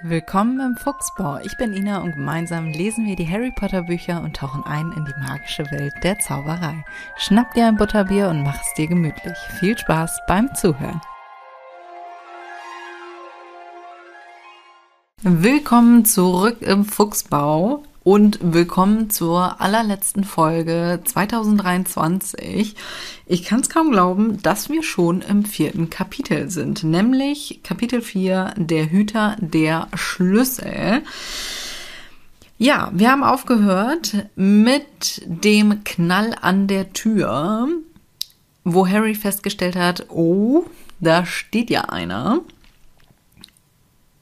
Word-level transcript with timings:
Willkommen 0.00 0.58
im 0.58 0.76
Fuchsbau. 0.76 1.38
Ich 1.44 1.56
bin 1.58 1.74
Ina 1.74 1.98
und 1.98 2.14
gemeinsam 2.14 2.72
lesen 2.72 3.06
wir 3.06 3.14
die 3.14 3.28
Harry 3.28 3.52
Potter 3.52 3.82
Bücher 3.82 4.22
und 4.22 4.34
tauchen 4.34 4.64
ein 4.64 4.90
in 4.92 5.04
die 5.04 5.20
magische 5.20 5.70
Welt 5.70 5.92
der 6.02 6.18
Zauberei. 6.18 6.82
Schnapp 7.16 7.52
dir 7.54 7.66
ein 7.66 7.76
Butterbier 7.76 8.28
und 8.30 8.42
mach 8.42 8.60
es 8.60 8.74
dir 8.74 8.88
gemütlich. 8.88 9.36
Viel 9.60 9.76
Spaß 9.78 10.20
beim 10.26 10.52
Zuhören. 10.54 11.00
Willkommen 15.22 16.04
zurück 16.04 16.62
im 16.62 16.84
Fuchsbau 16.84 17.84
und 18.04 18.38
willkommen 18.42 19.10
zur 19.10 19.60
allerletzten 19.60 20.24
Folge 20.24 21.00
2023. 21.04 22.74
Ich 23.26 23.44
kann 23.44 23.60
es 23.60 23.70
kaum 23.70 23.92
glauben, 23.92 24.42
dass 24.42 24.68
wir 24.68 24.82
schon 24.82 25.22
im 25.22 25.44
vierten 25.44 25.88
Kapitel 25.88 26.50
sind, 26.50 26.82
nämlich 26.82 27.60
Kapitel 27.62 28.02
4, 28.02 28.54
der 28.56 28.90
Hüter 28.90 29.36
der 29.38 29.88
Schlüssel. 29.94 31.02
Ja, 32.58 32.90
wir 32.92 33.10
haben 33.10 33.22
aufgehört 33.22 34.26
mit 34.34 35.22
dem 35.24 35.84
Knall 35.84 36.34
an 36.40 36.66
der 36.66 36.92
Tür, 36.92 37.68
wo 38.64 38.86
Harry 38.86 39.14
festgestellt 39.14 39.76
hat, 39.76 40.06
oh, 40.10 40.64
da 41.00 41.24
steht 41.24 41.70
ja 41.70 41.82
einer. 41.82 42.40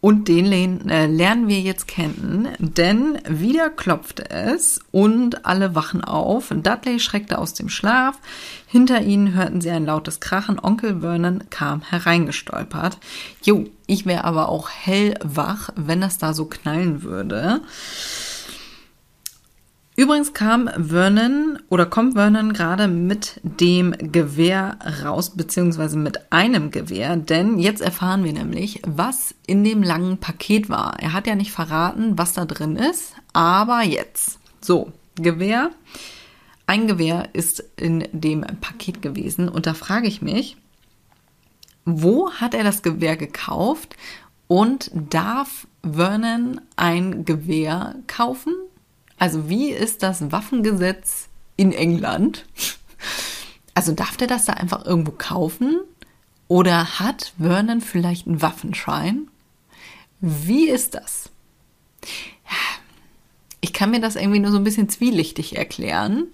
Und 0.01 0.29
den 0.29 0.89
äh, 0.89 1.07
lernen 1.07 1.47
wir 1.47 1.61
jetzt 1.61 1.87
kennen, 1.87 2.49
denn 2.59 3.19
wieder 3.29 3.69
klopfte 3.69 4.31
es 4.31 4.81
und 4.93 5.45
alle 5.45 5.75
wachen 5.75 6.03
auf. 6.03 6.49
Dudley 6.49 7.01
schreckte 7.01 7.39
aus 7.39 7.53
dem 7.53 7.69
Schlaf. 7.69 8.19
Hinter 8.67 9.03
ihnen 9.03 9.35
hörten 9.35 9.61
sie 9.61 9.71
ein 9.71 9.85
lautes 9.85 10.21
Krachen. 10.21 10.59
Onkel 10.59 11.01
Vernon 11.01 11.45
kam 11.51 11.83
hereingestolpert. 11.83 12.97
Jo, 13.43 13.67
ich 13.87 14.07
wäre 14.07 14.25
aber 14.25 14.49
auch 14.49 14.71
hellwach, 14.71 15.71
wenn 15.77 16.01
das 16.01 16.17
da 16.17 16.33
so 16.33 16.47
knallen 16.47 17.03
würde. 17.03 17.61
Übrigens 20.01 20.33
kam 20.33 20.67
Vernon 20.79 21.59
oder 21.69 21.85
kommt 21.85 22.15
Vernon 22.15 22.55
gerade 22.55 22.89
mit 22.89 23.39
dem 23.43 23.93
Gewehr 23.99 24.79
raus, 25.05 25.37
beziehungsweise 25.37 25.99
mit 25.99 26.33
einem 26.33 26.71
Gewehr, 26.71 27.17
denn 27.17 27.59
jetzt 27.59 27.83
erfahren 27.83 28.25
wir 28.25 28.33
nämlich, 28.33 28.81
was 28.87 29.35
in 29.47 29.63
dem 29.63 29.83
langen 29.83 30.17
Paket 30.17 30.71
war. 30.71 30.99
Er 31.01 31.13
hat 31.13 31.27
ja 31.27 31.35
nicht 31.35 31.53
verraten, 31.53 32.17
was 32.17 32.33
da 32.33 32.47
drin 32.47 32.77
ist, 32.77 33.13
aber 33.35 33.83
jetzt. 33.83 34.39
So, 34.63 34.91
Gewehr. 35.17 35.71
Ein 36.67 36.87
Gewehr 36.87 37.29
ist 37.35 37.63
in 37.77 38.09
dem 38.13 38.41
Paket 38.63 39.03
gewesen 39.03 39.51
und 39.51 39.67
da 39.67 39.75
frage 39.75 40.09
ich 40.09 40.23
mich, 40.23 40.57
wo 41.85 42.33
hat 42.33 42.55
er 42.55 42.65
das 42.65 42.81
Gewehr 42.81 43.19
gekauft 43.19 43.99
und 44.47 44.91
darf 44.95 45.67
Vernon 45.83 46.63
ein 46.77 47.27
Gewehr 47.27 47.97
kaufen? 48.07 48.55
Also 49.21 49.51
wie 49.51 49.69
ist 49.69 50.03
das 50.03 50.33
Waffengesetz 50.33 51.29
in 51.57 51.73
England? 51.73 52.47
Also 53.75 53.93
darf 53.93 54.17
der 54.17 54.27
das 54.27 54.47
da 54.47 54.55
einfach 54.55 54.85
irgendwo 54.85 55.13
kaufen? 55.13 55.81
Oder 56.49 56.99
hat 56.99 57.35
Vernon 57.39 57.83
vielleicht 57.83 58.27
einen 58.27 58.43
Waffenschein? 58.43 59.29
Wie 60.21 60.69
ist 60.69 60.95
das? 60.95 61.31
Ich 63.61 63.75
kann 63.75 63.91
mir 63.91 64.01
das 64.01 64.17
irgendwie 64.17 64.41
nur 64.41 64.53
so 64.53 64.57
ein 64.57 64.65
bisschen 64.65 64.89
zwielichtig 64.89 65.57
erklären, 65.57 66.29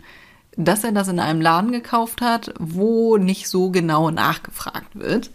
dass 0.56 0.84
er 0.84 0.92
das 0.92 1.08
in 1.08 1.18
einem 1.18 1.40
Laden 1.40 1.72
gekauft 1.72 2.20
hat, 2.20 2.54
wo 2.60 3.16
nicht 3.16 3.48
so 3.48 3.70
genau 3.70 4.10
nachgefragt 4.10 4.94
wird 4.94 5.30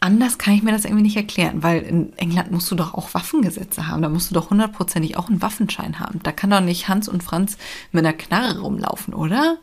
anders 0.00 0.38
kann 0.38 0.54
ich 0.54 0.62
mir 0.62 0.72
das 0.72 0.84
irgendwie 0.84 1.02
nicht 1.02 1.16
erklären, 1.16 1.62
weil 1.62 1.82
in 1.82 2.16
England 2.16 2.50
musst 2.50 2.70
du 2.70 2.74
doch 2.74 2.94
auch 2.94 3.14
Waffengesetze 3.14 3.88
haben. 3.88 4.02
Da 4.02 4.08
musst 4.08 4.30
du 4.30 4.34
doch 4.34 4.50
hundertprozentig 4.50 5.16
auch 5.16 5.28
einen 5.28 5.42
Waffenschein 5.42 5.98
haben. 6.00 6.20
Da 6.22 6.32
kann 6.32 6.50
doch 6.50 6.60
nicht 6.60 6.88
Hans 6.88 7.08
und 7.08 7.22
Franz 7.22 7.56
mit 7.92 8.04
einer 8.04 8.16
Knarre 8.16 8.60
rumlaufen, 8.60 9.14
oder? 9.14 9.58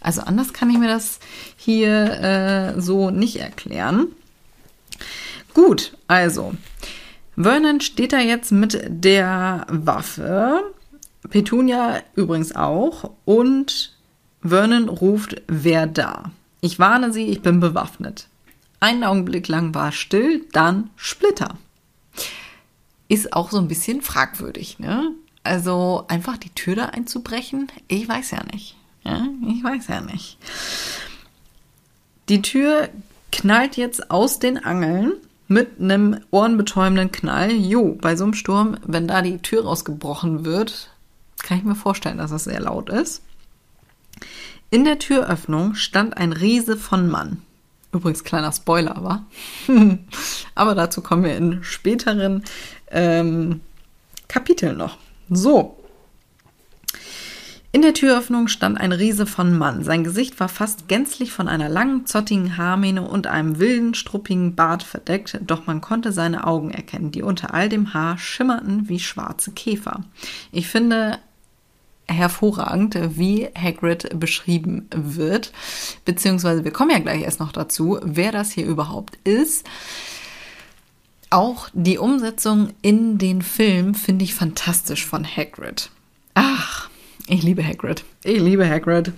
Also 0.00 0.22
anders 0.22 0.52
kann 0.52 0.70
ich 0.70 0.78
mir 0.78 0.88
das 0.88 1.20
hier 1.56 2.74
äh, 2.76 2.80
so 2.80 3.10
nicht 3.10 3.36
erklären. 3.36 4.08
Gut, 5.54 5.96
also 6.06 6.54
Vernon 7.36 7.80
steht 7.80 8.12
da 8.12 8.18
jetzt 8.18 8.52
mit 8.52 8.80
der 8.88 9.66
Waffe. 9.68 10.62
Petunia 11.30 12.00
übrigens 12.14 12.54
auch. 12.54 13.12
Und 13.24 13.96
Vernon 14.42 14.88
ruft, 14.88 15.42
wer 15.46 15.86
da? 15.86 16.30
Ich 16.60 16.78
warne 16.78 17.12
Sie, 17.12 17.26
ich 17.26 17.42
bin 17.42 17.60
bewaffnet. 17.60 18.28
Einen 18.80 19.04
Augenblick 19.04 19.48
lang 19.48 19.74
war 19.74 19.92
still, 19.92 20.46
dann 20.52 20.90
Splitter. 20.96 21.56
Ist 23.08 23.32
auch 23.32 23.50
so 23.50 23.58
ein 23.58 23.68
bisschen 23.68 24.02
fragwürdig, 24.02 24.78
ne? 24.78 25.12
Also 25.42 26.04
einfach 26.08 26.36
die 26.36 26.50
Tür 26.50 26.76
da 26.76 26.84
einzubrechen, 26.86 27.68
ich 27.88 28.08
weiß 28.08 28.32
ja 28.32 28.44
nicht. 28.52 28.76
Ja, 29.02 29.26
ich 29.48 29.64
weiß 29.64 29.88
ja 29.88 30.00
nicht. 30.02 30.36
Die 32.28 32.42
Tür 32.42 32.90
knallt 33.32 33.76
jetzt 33.76 34.10
aus 34.10 34.38
den 34.38 34.62
Angeln 34.62 35.14
mit 35.48 35.80
einem 35.80 36.20
ohrenbetäubenden 36.30 37.10
Knall. 37.10 37.52
Jo, 37.52 37.96
bei 38.00 38.16
so 38.16 38.24
einem 38.24 38.34
Sturm, 38.34 38.76
wenn 38.86 39.08
da 39.08 39.22
die 39.22 39.38
Tür 39.38 39.64
rausgebrochen 39.64 40.44
wird, 40.44 40.90
kann 41.42 41.58
ich 41.58 41.64
mir 41.64 41.74
vorstellen, 41.74 42.18
dass 42.18 42.30
das 42.30 42.44
sehr 42.44 42.60
laut 42.60 42.90
ist. 42.90 43.22
In 44.70 44.84
der 44.84 44.98
Türöffnung 44.98 45.74
stand 45.74 46.18
ein 46.18 46.32
Riese 46.32 46.76
von 46.76 47.08
Mann. 47.08 47.42
Übrigens 47.92 48.24
kleiner 48.24 48.52
Spoiler, 48.52 48.96
aber. 48.96 49.24
aber 50.54 50.74
dazu 50.74 51.00
kommen 51.00 51.24
wir 51.24 51.36
in 51.36 51.64
späteren 51.64 52.44
ähm, 52.90 53.60
Kapiteln 54.28 54.76
noch. 54.76 54.98
So. 55.30 55.74
In 57.70 57.82
der 57.82 57.92
Türöffnung 57.92 58.48
stand 58.48 58.80
ein 58.80 58.92
Riese 58.92 59.26
von 59.26 59.56
Mann. 59.56 59.84
Sein 59.84 60.02
Gesicht 60.02 60.40
war 60.40 60.48
fast 60.48 60.88
gänzlich 60.88 61.32
von 61.32 61.48
einer 61.48 61.68
langen, 61.68 62.06
zottigen 62.06 62.56
Haarmähne 62.56 63.02
und 63.02 63.26
einem 63.26 63.58
wilden, 63.58 63.92
struppigen 63.92 64.54
Bart 64.54 64.82
verdeckt, 64.82 65.38
doch 65.46 65.66
man 65.66 65.82
konnte 65.82 66.12
seine 66.12 66.46
Augen 66.46 66.70
erkennen, 66.70 67.10
die 67.10 67.22
unter 67.22 67.52
all 67.52 67.68
dem 67.68 67.92
Haar 67.92 68.16
schimmerten 68.16 68.88
wie 68.88 68.98
schwarze 68.98 69.52
Käfer. 69.52 70.02
Ich 70.50 70.66
finde, 70.66 71.18
hervorragend, 72.08 72.98
wie 73.16 73.48
Hagrid 73.56 74.18
beschrieben 74.18 74.88
wird. 74.90 75.52
Beziehungsweise 76.04 76.64
wir 76.64 76.72
kommen 76.72 76.90
ja 76.90 76.98
gleich 76.98 77.22
erst 77.22 77.40
noch 77.40 77.52
dazu, 77.52 77.98
wer 78.02 78.32
das 78.32 78.50
hier 78.50 78.66
überhaupt 78.66 79.16
ist. 79.24 79.66
Auch 81.30 81.68
die 81.74 81.98
Umsetzung 81.98 82.70
in 82.80 83.18
den 83.18 83.42
Film 83.42 83.94
finde 83.94 84.24
ich 84.24 84.34
fantastisch 84.34 85.04
von 85.04 85.24
Hagrid. 85.24 85.90
Ach, 86.34 86.88
ich 87.26 87.42
liebe 87.42 87.64
Hagrid. 87.64 88.04
Ich 88.24 88.40
liebe 88.40 88.68
Hagrid. 88.68 89.12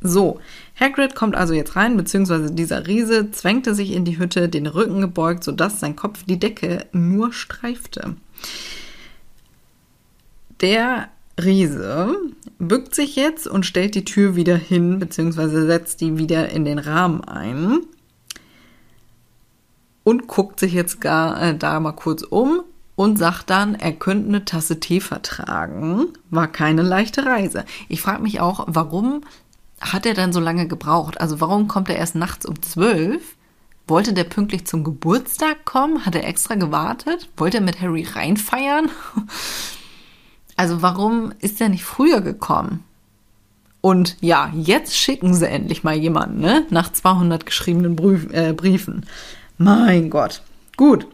So, 0.00 0.40
Hagrid 0.78 1.14
kommt 1.14 1.36
also 1.36 1.54
jetzt 1.54 1.76
rein, 1.76 1.96
beziehungsweise 1.96 2.52
dieser 2.52 2.86
Riese 2.86 3.30
zwängte 3.30 3.74
sich 3.74 3.92
in 3.92 4.04
die 4.04 4.18
Hütte, 4.18 4.48
den 4.48 4.66
Rücken 4.66 5.00
gebeugt, 5.00 5.44
sodass 5.44 5.80
sein 5.80 5.96
Kopf 5.96 6.24
die 6.24 6.38
Decke 6.38 6.86
nur 6.92 7.32
streifte. 7.32 8.16
Der 10.60 11.08
Riese 11.42 12.16
bückt 12.58 12.94
sich 12.94 13.16
jetzt 13.16 13.46
und 13.46 13.66
stellt 13.66 13.94
die 13.94 14.04
Tür 14.04 14.36
wieder 14.36 14.56
hin, 14.56 14.98
beziehungsweise 14.98 15.66
setzt 15.66 16.00
die 16.00 16.18
wieder 16.18 16.48
in 16.50 16.64
den 16.64 16.78
Rahmen 16.78 17.22
ein 17.24 17.80
und 20.04 20.28
guckt 20.28 20.60
sich 20.60 20.72
jetzt 20.72 21.00
gar 21.00 21.40
äh, 21.42 21.56
da 21.56 21.80
mal 21.80 21.92
kurz 21.92 22.22
um 22.22 22.62
und 22.94 23.18
sagt 23.18 23.50
dann, 23.50 23.74
er 23.74 23.92
könnte 23.92 24.28
eine 24.28 24.44
Tasse 24.44 24.78
Tee 24.78 25.00
vertragen. 25.00 26.06
War 26.30 26.46
keine 26.46 26.82
leichte 26.82 27.26
Reise. 27.26 27.64
Ich 27.88 28.00
frage 28.00 28.22
mich 28.22 28.40
auch, 28.40 28.66
warum 28.68 29.22
hat 29.80 30.06
er 30.06 30.14
dann 30.14 30.32
so 30.32 30.40
lange 30.40 30.68
gebraucht? 30.68 31.20
Also 31.20 31.40
warum 31.40 31.66
kommt 31.66 31.88
er 31.88 31.96
erst 31.96 32.14
nachts 32.14 32.46
um 32.46 32.62
zwölf? 32.62 33.36
Wollte 33.86 34.12
der 34.12 34.24
pünktlich 34.24 34.66
zum 34.66 34.84
Geburtstag 34.84 35.64
kommen? 35.64 36.06
Hat 36.06 36.14
er 36.14 36.26
extra 36.26 36.54
gewartet? 36.54 37.28
Wollte 37.36 37.58
er 37.58 37.62
mit 37.62 37.80
Harry 37.80 38.04
reinfeiern? 38.04 38.88
Also 40.56 40.82
warum 40.82 41.32
ist 41.40 41.60
er 41.60 41.68
nicht 41.68 41.84
früher 41.84 42.20
gekommen? 42.20 42.84
Und 43.80 44.16
ja, 44.20 44.50
jetzt 44.54 44.96
schicken 44.96 45.34
sie 45.34 45.46
endlich 45.46 45.84
mal 45.84 45.94
jemanden, 45.94 46.40
ne? 46.40 46.66
Nach 46.70 46.90
200 46.90 47.44
geschriebenen 47.44 47.96
Brief, 47.96 48.32
äh, 48.32 48.54
Briefen. 48.54 49.04
Mein 49.58 50.08
Gott. 50.08 50.42
Gut. 50.76 51.06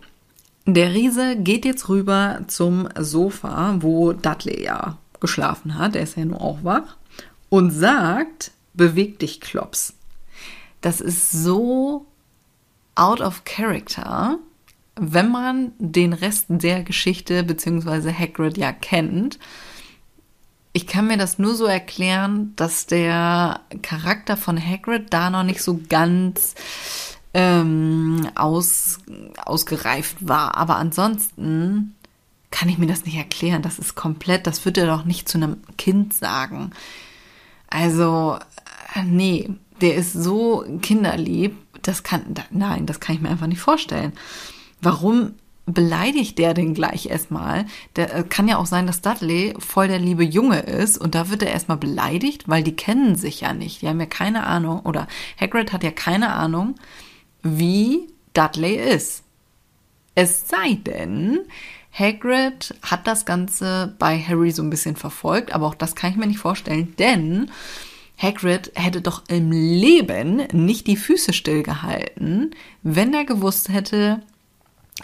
Der 0.67 0.95
Riese 0.95 1.37
geht 1.37 1.65
jetzt 1.65 1.89
rüber 1.89 2.43
zum 2.47 2.89
Sofa, 2.97 3.77
wo 3.81 4.13
Dudley 4.13 4.63
ja 4.63 4.99
geschlafen 5.19 5.79
hat. 5.79 5.97
Er 5.97 6.03
ist 6.03 6.17
ja 6.17 6.25
nur 6.25 6.41
auch 6.41 6.63
wach. 6.63 6.97
Und 7.49 7.71
sagt, 7.73 8.53
beweg 8.75 9.19
dich, 9.19 9.41
Klops. 9.41 9.95
Das 10.81 11.01
ist 11.01 11.33
so 11.33 12.07
out 12.95 13.21
of 13.21 13.45
character 13.45 14.39
wenn 15.03 15.31
man 15.31 15.73
den 15.79 16.13
Rest 16.13 16.47
der 16.49 16.83
Geschichte 16.83 17.43
bzw. 17.43 18.13
Hagrid 18.13 18.59
ja 18.59 18.71
kennt, 18.71 19.39
ich 20.73 20.87
kann 20.87 21.07
mir 21.07 21.17
das 21.17 21.39
nur 21.39 21.55
so 21.55 21.65
erklären, 21.65 22.53
dass 22.57 22.87
der 22.87 23.61
Charakter 23.83 24.37
von 24.37 24.63
Hagrid 24.63 25.07
da 25.11 25.31
noch 25.31 25.43
nicht 25.43 25.63
so 25.63 25.81
ganz 25.89 26.55
ähm, 27.33 28.29
aus, 28.35 28.99
ausgereift 29.45 30.17
war. 30.21 30.57
Aber 30.57 30.77
ansonsten 30.77 31.97
kann 32.51 32.69
ich 32.69 32.79
mir 32.79 32.87
das 32.87 33.05
nicht 33.05 33.17
erklären. 33.17 33.63
Das 33.63 33.79
ist 33.79 33.95
komplett, 33.95 34.47
das 34.47 34.65
wird 34.65 34.77
er 34.77 34.87
doch 34.87 35.05
nicht 35.05 35.29
zu 35.29 35.39
einem 35.39 35.57
Kind 35.79 36.13
sagen. 36.13 36.73
Also, 37.69 38.39
äh, 38.95 39.03
nee, 39.03 39.49
der 39.81 39.95
ist 39.95 40.13
so 40.13 40.65
kinderlieb, 40.83 41.57
das 41.83 42.03
kann, 42.03 42.35
nein, 42.51 42.85
das 42.85 43.01
kann 43.01 43.17
ich 43.17 43.23
mir 43.23 43.31
einfach 43.31 43.47
nicht 43.47 43.61
vorstellen. 43.61 44.13
Warum 44.81 45.35
beleidigt 45.67 46.39
der 46.39 46.55
den 46.55 46.75
gleich 46.75 47.07
erstmal? 47.07 47.67
Der 47.97 48.15
äh, 48.15 48.25
kann 48.25 48.49
ja 48.49 48.59
auch 48.59 48.67
sein, 48.67 48.87
dass 48.87 49.03
Dudley 49.03 49.55
voll 49.59 49.89
der 49.89 49.99
liebe 49.99 50.25
Junge 50.25 50.61
ist 50.61 50.99
und 50.99 51.15
da 51.15 51.31
wird 51.31 51.43
er 51.43 51.51
erstmal 51.51 51.77
beleidigt, 51.77 52.49
weil 52.49 52.63
die 52.63 52.77
kennen 52.77 53.17
sich 53.17 53.41
ja 53.43 53.53
nicht. 53.53 53.83
Die 53.83 53.89
haben 53.89 54.01
ja 54.01 54.07
keine 54.07 54.47
Ahnung 54.47 54.81
oder 54.81 55.07
Hagrid 55.41 55.73
hat 55.73 55.85
ja 55.85 55.91
keine 55.91 56.33
Ahnung, 56.33 56.75
wie 57.43 58.09
Dudley 58.35 58.77
ist. 58.77 59.23
Es 60.15 60.49
sei 60.49 60.75
denn, 60.75 61.41
Hagrid 61.93 62.75
hat 62.83 63.07
das 63.07 63.25
Ganze 63.25 63.95
bei 63.99 64.19
Harry 64.19 64.51
so 64.51 64.63
ein 64.63 64.71
bisschen 64.71 64.97
verfolgt, 64.97 65.53
aber 65.53 65.67
auch 65.67 65.75
das 65.75 65.95
kann 65.95 66.11
ich 66.11 66.17
mir 66.17 66.27
nicht 66.27 66.39
vorstellen, 66.39 66.95
denn 66.99 67.51
Hagrid 68.21 68.73
hätte 68.75 69.01
doch 69.01 69.23
im 69.29 69.51
Leben 69.51 70.47
nicht 70.53 70.87
die 70.87 70.97
Füße 70.97 71.33
stillgehalten, 71.33 72.55
wenn 72.83 73.15
er 73.15 73.25
gewusst 73.25 73.71
hätte, 73.71 74.23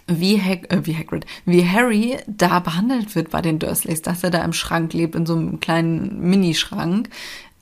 wie, 0.06 0.40
Hag 0.40 0.72
äh, 0.72 0.86
wie 0.86 0.96
Hagrid, 0.96 1.26
wie 1.44 1.68
Harry 1.68 2.18
da 2.26 2.60
behandelt 2.60 3.14
wird 3.14 3.30
bei 3.30 3.42
den 3.42 3.58
Dursleys, 3.58 4.02
dass 4.02 4.22
er 4.24 4.30
da 4.30 4.44
im 4.44 4.52
Schrank 4.52 4.92
lebt, 4.92 5.14
in 5.14 5.26
so 5.26 5.34
einem 5.34 5.60
kleinen 5.60 6.20
Minischrank, 6.20 7.08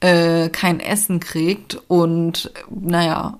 äh, 0.00 0.48
kein 0.50 0.80
Essen 0.80 1.20
kriegt 1.20 1.78
und, 1.88 2.50
naja, 2.68 3.38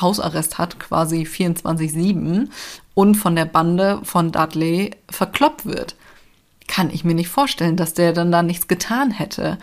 Hausarrest 0.00 0.58
hat, 0.58 0.78
quasi 0.78 1.22
24-7 1.22 2.48
und 2.94 3.14
von 3.14 3.36
der 3.36 3.44
Bande 3.44 4.00
von 4.02 4.32
Dudley 4.32 4.90
verkloppt 5.08 5.66
wird. 5.66 5.96
Kann 6.66 6.90
ich 6.90 7.04
mir 7.04 7.14
nicht 7.14 7.28
vorstellen, 7.28 7.76
dass 7.76 7.94
der 7.94 8.12
dann 8.12 8.32
da 8.32 8.42
nichts 8.42 8.68
getan 8.68 9.10
hätte. 9.10 9.58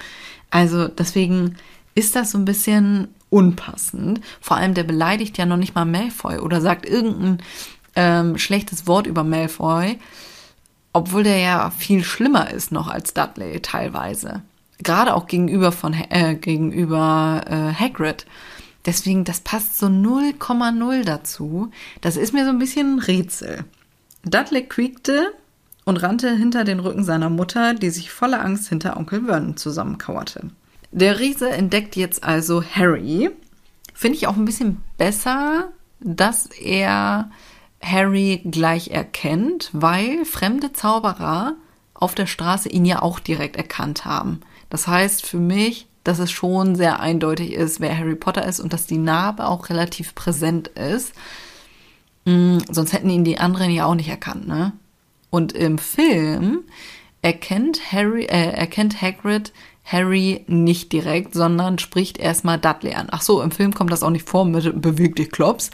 Also 0.49 0.87
deswegen 0.87 1.57
ist 1.95 2.15
das 2.15 2.31
so 2.31 2.37
ein 2.37 2.45
bisschen 2.45 3.09
unpassend. 3.29 4.21
Vor 4.39 4.57
allem, 4.57 4.73
der 4.73 4.83
beleidigt 4.83 5.37
ja 5.37 5.45
noch 5.45 5.57
nicht 5.57 5.75
mal 5.75 5.85
Malfoy 5.85 6.37
oder 6.37 6.61
sagt 6.61 6.85
irgendein 6.85 7.41
ähm, 7.95 8.37
schlechtes 8.37 8.87
Wort 8.87 9.07
über 9.07 9.23
Malfoy, 9.23 9.97
obwohl 10.93 11.23
der 11.23 11.37
ja 11.37 11.71
viel 11.71 12.03
schlimmer 12.03 12.51
ist 12.51 12.71
noch 12.71 12.87
als 12.87 13.13
Dudley 13.13 13.61
teilweise. 13.61 14.41
Gerade 14.79 15.13
auch 15.13 15.27
gegenüber 15.27 15.71
von 15.71 15.93
äh, 15.93 16.35
gegenüber 16.35 17.41
äh, 17.47 17.73
Hagrid. 17.73 18.25
Deswegen, 18.85 19.23
das 19.23 19.41
passt 19.41 19.77
so 19.77 19.85
0,0 19.85 21.03
dazu. 21.03 21.69
Das 22.01 22.17
ist 22.17 22.33
mir 22.33 22.45
so 22.45 22.49
ein 22.49 22.59
bisschen 22.59 22.95
ein 22.95 22.99
Rätsel. 22.99 23.65
Dudley 24.23 24.63
quiekte 24.63 25.33
und 25.85 25.97
rannte 25.97 26.35
hinter 26.35 26.63
den 26.63 26.79
Rücken 26.79 27.03
seiner 27.03 27.29
Mutter, 27.29 27.73
die 27.73 27.89
sich 27.89 28.11
voller 28.11 28.43
Angst 28.43 28.69
hinter 28.69 28.97
Onkel 28.97 29.25
Vernon 29.25 29.57
zusammenkauerte. 29.57 30.49
Der 30.91 31.19
Riese 31.19 31.49
entdeckt 31.49 31.95
jetzt 31.95 32.23
also 32.23 32.63
Harry. 32.63 33.29
Finde 33.93 34.17
ich 34.17 34.27
auch 34.27 34.35
ein 34.35 34.45
bisschen 34.45 34.83
besser, 34.97 35.69
dass 35.99 36.47
er 36.47 37.29
Harry 37.81 38.41
gleich 38.45 38.89
erkennt, 38.89 39.69
weil 39.73 40.25
fremde 40.25 40.73
Zauberer 40.73 41.55
auf 41.93 42.15
der 42.15 42.25
Straße 42.25 42.69
ihn 42.69 42.85
ja 42.85 43.01
auch 43.01 43.19
direkt 43.19 43.55
erkannt 43.55 44.05
haben. 44.05 44.41
Das 44.69 44.87
heißt 44.87 45.25
für 45.25 45.39
mich, 45.39 45.87
dass 46.03 46.19
es 46.19 46.31
schon 46.31 46.75
sehr 46.75 46.99
eindeutig 46.99 47.53
ist, 47.53 47.79
wer 47.79 47.95
Harry 47.95 48.15
Potter 48.15 48.45
ist 48.45 48.59
und 48.59 48.73
dass 48.73 48.87
die 48.87 48.97
Narbe 48.97 49.47
auch 49.47 49.69
relativ 49.69 50.15
präsent 50.15 50.69
ist. 50.69 51.13
Mhm, 52.25 52.63
sonst 52.69 52.93
hätten 52.93 53.09
ihn 53.09 53.23
die 53.23 53.37
anderen 53.37 53.71
ja 53.71 53.85
auch 53.85 53.95
nicht 53.95 54.09
erkannt, 54.09 54.47
ne? 54.47 54.73
Und 55.29 55.53
im 55.53 55.77
Film 55.77 56.63
erkennt 57.21 57.91
Harry, 57.91 58.25
äh, 58.25 58.51
erkennt 58.51 59.01
Hagrid 59.01 59.53
Harry 59.83 60.43
nicht 60.47 60.91
direkt, 60.91 61.33
sondern 61.33 61.79
spricht 61.79 62.17
erstmal 62.17 62.59
Dudley 62.59 62.93
an. 62.93 63.07
Ach 63.11 63.21
so, 63.21 63.41
im 63.41 63.51
Film 63.51 63.73
kommt 63.73 63.91
das 63.91 64.03
auch 64.03 64.09
nicht 64.09 64.27
vor 64.27 64.45
mit 64.45 64.81
beweg 64.81 65.15
dich 65.15 65.31
Klops. 65.31 65.71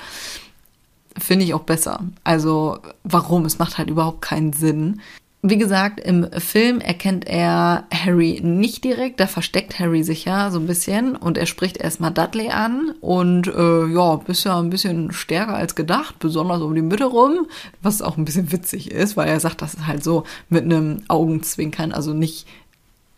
Finde 1.20 1.46
ich 1.46 1.54
auch 1.54 1.64
besser. 1.64 2.02
Also, 2.24 2.80
warum? 3.04 3.46
Es 3.46 3.60
macht 3.60 3.78
halt 3.78 3.90
überhaupt 3.90 4.22
keinen 4.22 4.54
Sinn. 4.54 5.02
Wie 5.44 5.58
gesagt, 5.58 6.00
im 6.00 6.30
Film 6.32 6.82
erkennt 6.82 7.28
er 7.28 7.86
Harry 7.94 8.42
nicht 8.44 8.84
direkt, 8.84 9.20
da 9.20 9.28
versteckt 9.28 9.80
Harry 9.80 10.04
sich 10.04 10.26
ja 10.26 10.50
so 10.50 10.60
ein 10.60 10.66
bisschen 10.66 11.16
und 11.16 11.38
er 11.38 11.46
spricht 11.46 11.78
erstmal 11.78 12.12
Dudley 12.12 12.50
an 12.50 12.96
und 13.02 13.48
äh, 13.48 13.86
ja, 13.86 14.16
bist 14.16 14.46
ja 14.46 14.60
ein 14.60 14.72
bisschen 14.72 15.12
stärker 15.12 15.54
als 15.54 15.76
gedacht, 15.76 16.18
besonders 16.20 16.62
um 16.62 16.74
die 16.74 16.82
Mitte 16.82 17.06
rum, 17.06 17.46
was 17.84 18.02
auch 18.02 18.18
ein 18.18 18.26
bisschen 18.26 18.52
witzig 18.52 18.92
ist, 18.92 19.16
weil 19.16 19.30
er 19.30 19.40
sagt 19.40 19.62
das 19.62 19.76
ist 19.76 19.86
halt 19.86 20.04
so 20.04 20.24
mit 20.50 20.64
einem 20.64 21.04
Augenzwinkern, 21.08 21.92
also 21.92 22.14
nicht 22.14 22.48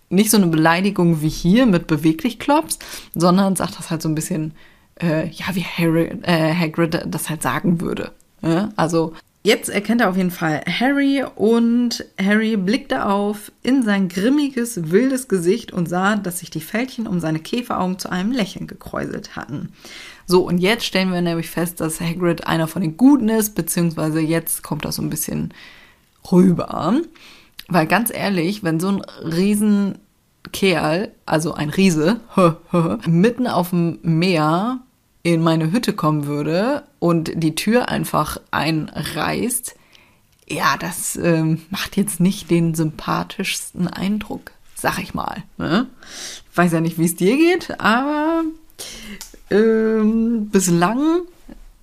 nicht 0.09 0.31
so 0.31 0.37
eine 0.37 0.47
Beleidigung 0.47 1.21
wie 1.21 1.29
hier 1.29 1.65
mit 1.65 1.87
beweglich 1.87 2.39
klops, 2.39 2.79
sondern 3.15 3.55
sagt 3.55 3.77
das 3.77 3.91
halt 3.91 4.01
so 4.01 4.09
ein 4.09 4.15
bisschen, 4.15 4.53
äh, 5.01 5.27
ja, 5.29 5.45
wie 5.53 5.63
Harry, 5.63 6.11
äh, 6.23 6.53
Hagrid 6.53 7.01
das 7.05 7.29
halt 7.29 7.41
sagen 7.41 7.81
würde. 7.81 8.11
Ja? 8.41 8.69
Also 8.75 9.13
Jetzt 9.41 9.69
erkennt 9.69 10.01
er 10.01 10.09
auf 10.09 10.17
jeden 10.17 10.31
Fall 10.31 10.61
Harry 10.67 11.23
und 11.35 12.05
Harry 12.21 12.57
blickte 12.57 13.05
auf 13.05 13.53
in 13.63 13.83
sein 13.83 14.09
grimmiges, 14.09 14.91
wildes 14.91 15.29
Gesicht 15.29 15.71
und 15.71 15.87
sah, 15.87 16.17
dass 16.17 16.39
sich 16.39 16.49
die 16.49 16.59
Fältchen 16.59 17.07
um 17.07 17.21
seine 17.21 17.39
Käferaugen 17.39 17.97
zu 17.99 18.11
einem 18.11 18.33
Lächeln 18.33 18.67
gekräuselt 18.67 19.37
hatten. 19.37 19.71
So, 20.25 20.45
und 20.45 20.57
jetzt 20.57 20.83
stellen 20.83 21.13
wir 21.13 21.21
nämlich 21.21 21.49
fest, 21.49 21.79
dass 21.79 22.01
Hagrid 22.01 22.47
einer 22.47 22.67
von 22.67 22.81
den 22.81 22.97
Guten 22.97 23.29
ist, 23.29 23.55
beziehungsweise 23.55 24.19
jetzt 24.19 24.61
kommt 24.61 24.83
das 24.83 24.97
so 24.97 25.01
ein 25.01 25.09
bisschen 25.09 25.53
rüber. 26.29 26.99
Weil 27.69 27.87
ganz 27.87 28.11
ehrlich, 28.13 28.61
wenn 28.61 28.81
so 28.81 28.89
ein 28.89 29.01
Riesenkerl, 29.23 31.11
also 31.25 31.53
ein 31.53 31.69
Riese, 31.69 32.19
mitten 33.07 33.47
auf 33.47 33.69
dem 33.69 33.99
Meer 34.01 34.81
in 35.23 35.41
meine 35.41 35.71
Hütte 35.71 35.93
kommen 35.93 36.25
würde 36.25 36.83
und 36.99 37.31
die 37.35 37.55
Tür 37.55 37.89
einfach 37.89 38.39
einreißt, 38.51 39.75
ja, 40.47 40.77
das 40.77 41.15
ähm, 41.15 41.61
macht 41.69 41.97
jetzt 41.97 42.19
nicht 42.19 42.49
den 42.49 42.73
sympathischsten 42.73 43.87
Eindruck, 43.87 44.51
sag 44.75 44.99
ich 44.99 45.13
mal. 45.13 45.43
Ne? 45.57 45.87
Weiß 46.55 46.71
ja 46.71 46.81
nicht, 46.81 46.97
wie 46.97 47.05
es 47.05 47.15
dir 47.15 47.37
geht, 47.37 47.79
aber 47.79 48.43
ähm, 49.51 50.49
bislang 50.49 51.21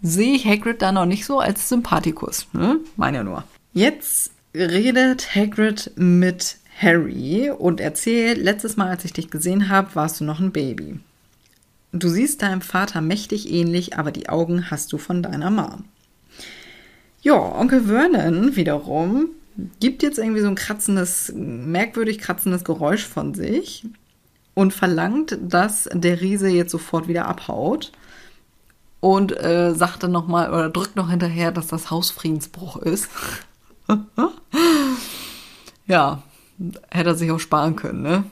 sehe 0.02 0.34
ich 0.34 0.46
Hagrid 0.46 0.82
da 0.82 0.92
noch 0.92 1.06
nicht 1.06 1.26
so 1.26 1.38
als 1.38 1.68
Sympathikus. 1.68 2.48
Ne? 2.52 2.80
Meine 2.96 3.18
ja 3.18 3.24
nur. 3.24 3.44
Jetzt 3.72 4.32
redet 4.54 5.34
Hagrid 5.34 5.92
mit 5.96 6.56
Harry 6.80 7.50
und 7.50 7.80
erzählt, 7.80 8.38
letztes 8.38 8.76
Mal, 8.76 8.88
als 8.88 9.04
ich 9.04 9.12
dich 9.12 9.30
gesehen 9.30 9.68
habe, 9.68 9.94
warst 9.94 10.20
du 10.20 10.24
noch 10.24 10.40
ein 10.40 10.52
Baby. 10.52 10.98
Du 11.98 12.08
siehst 12.08 12.42
deinem 12.42 12.60
Vater 12.60 13.00
mächtig 13.00 13.50
ähnlich, 13.50 13.98
aber 13.98 14.12
die 14.12 14.28
Augen 14.28 14.70
hast 14.70 14.92
du 14.92 14.98
von 14.98 15.22
deiner 15.22 15.50
Mom. 15.50 15.84
Ja, 17.22 17.34
Onkel 17.34 17.84
Vernon 17.84 18.56
wiederum 18.56 19.30
gibt 19.80 20.02
jetzt 20.02 20.18
irgendwie 20.18 20.42
so 20.42 20.48
ein 20.48 20.54
kratzendes, 20.54 21.32
merkwürdig 21.34 22.18
kratzendes 22.18 22.64
Geräusch 22.64 23.06
von 23.06 23.34
sich 23.34 23.86
und 24.54 24.74
verlangt, 24.74 25.38
dass 25.40 25.88
der 25.92 26.20
Riese 26.20 26.48
jetzt 26.48 26.72
sofort 26.72 27.08
wieder 27.08 27.26
abhaut 27.26 27.92
und 29.00 29.32
äh, 29.42 29.74
sagt 29.74 30.02
dann 30.02 30.12
nochmal 30.12 30.50
oder 30.50 30.68
drückt 30.68 30.96
noch 30.96 31.10
hinterher, 31.10 31.52
dass 31.52 31.68
das 31.68 31.90
Hausfriedensbruch 31.90 32.76
ist. 32.76 33.08
ja, 35.86 36.22
hätte 36.90 37.10
er 37.10 37.14
sich 37.14 37.30
auch 37.30 37.40
sparen 37.40 37.76
können, 37.76 38.02
ne? 38.02 38.24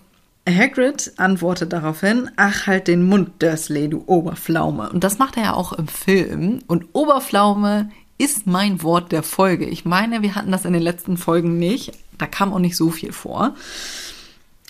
Hagrid 0.48 1.12
antwortet 1.16 1.72
daraufhin, 1.72 2.30
ach 2.36 2.66
halt 2.66 2.88
den 2.88 3.06
Mund, 3.06 3.30
Dursley, 3.42 3.88
du 3.88 4.04
Oberpflaume. 4.06 4.90
Und 4.90 5.02
das 5.02 5.18
macht 5.18 5.36
er 5.36 5.42
ja 5.44 5.54
auch 5.54 5.72
im 5.72 5.88
Film. 5.88 6.60
Und 6.66 6.86
Oberpflaume 6.92 7.90
ist 8.18 8.46
mein 8.46 8.82
Wort 8.82 9.10
der 9.10 9.22
Folge. 9.22 9.64
Ich 9.64 9.84
meine, 9.84 10.22
wir 10.22 10.34
hatten 10.34 10.52
das 10.52 10.64
in 10.64 10.74
den 10.74 10.82
letzten 10.82 11.16
Folgen 11.16 11.58
nicht. 11.58 11.92
Da 12.18 12.26
kam 12.26 12.52
auch 12.52 12.58
nicht 12.58 12.76
so 12.76 12.90
viel 12.90 13.12
vor. 13.12 13.54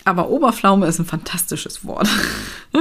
Aber 0.05 0.29
Oberpflaume 0.29 0.87
ist 0.87 0.99
ein 0.99 1.07
fantastisches 1.07 1.85
Wort. 1.85 2.09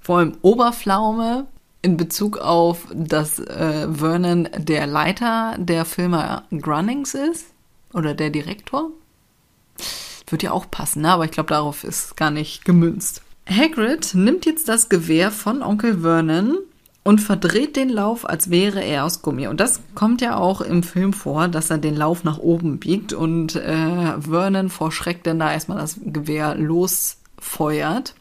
Vor 0.00 0.18
allem 0.18 0.36
Oberpflaume 0.42 1.46
in 1.82 1.96
Bezug 1.96 2.38
auf, 2.38 2.86
dass 2.94 3.38
äh, 3.38 3.88
Vernon 3.92 4.48
der 4.56 4.86
Leiter 4.86 5.56
der 5.58 5.84
Firma 5.84 6.44
Grunnings 6.50 7.14
ist. 7.14 7.46
Oder 7.92 8.14
der 8.14 8.30
Direktor. 8.30 8.90
Wird 10.34 10.42
ja 10.42 10.50
auch 10.50 10.68
passen, 10.68 11.02
ne? 11.02 11.10
aber 11.10 11.26
ich 11.26 11.30
glaube, 11.30 11.50
darauf 11.50 11.84
ist 11.84 12.16
gar 12.16 12.32
nicht 12.32 12.64
gemünzt. 12.64 13.22
Hagrid 13.48 14.16
nimmt 14.16 14.46
jetzt 14.46 14.66
das 14.66 14.88
Gewehr 14.88 15.30
von 15.30 15.62
Onkel 15.62 16.00
Vernon 16.00 16.58
und 17.04 17.20
verdreht 17.20 17.76
den 17.76 17.88
Lauf, 17.88 18.28
als 18.28 18.50
wäre 18.50 18.82
er 18.82 19.04
aus 19.04 19.22
Gummi. 19.22 19.46
Und 19.46 19.60
das 19.60 19.80
kommt 19.94 20.22
ja 20.22 20.36
auch 20.36 20.60
im 20.60 20.82
Film 20.82 21.12
vor, 21.12 21.46
dass 21.46 21.70
er 21.70 21.78
den 21.78 21.94
Lauf 21.94 22.24
nach 22.24 22.38
oben 22.38 22.80
biegt 22.80 23.12
und 23.12 23.54
äh, 23.54 24.20
Vernon 24.20 24.70
vor 24.70 24.90
Schreck 24.90 25.22
dann 25.22 25.38
da 25.38 25.52
erstmal 25.52 25.78
das 25.78 26.00
Gewehr 26.04 26.56
losfeuert. 26.56 28.16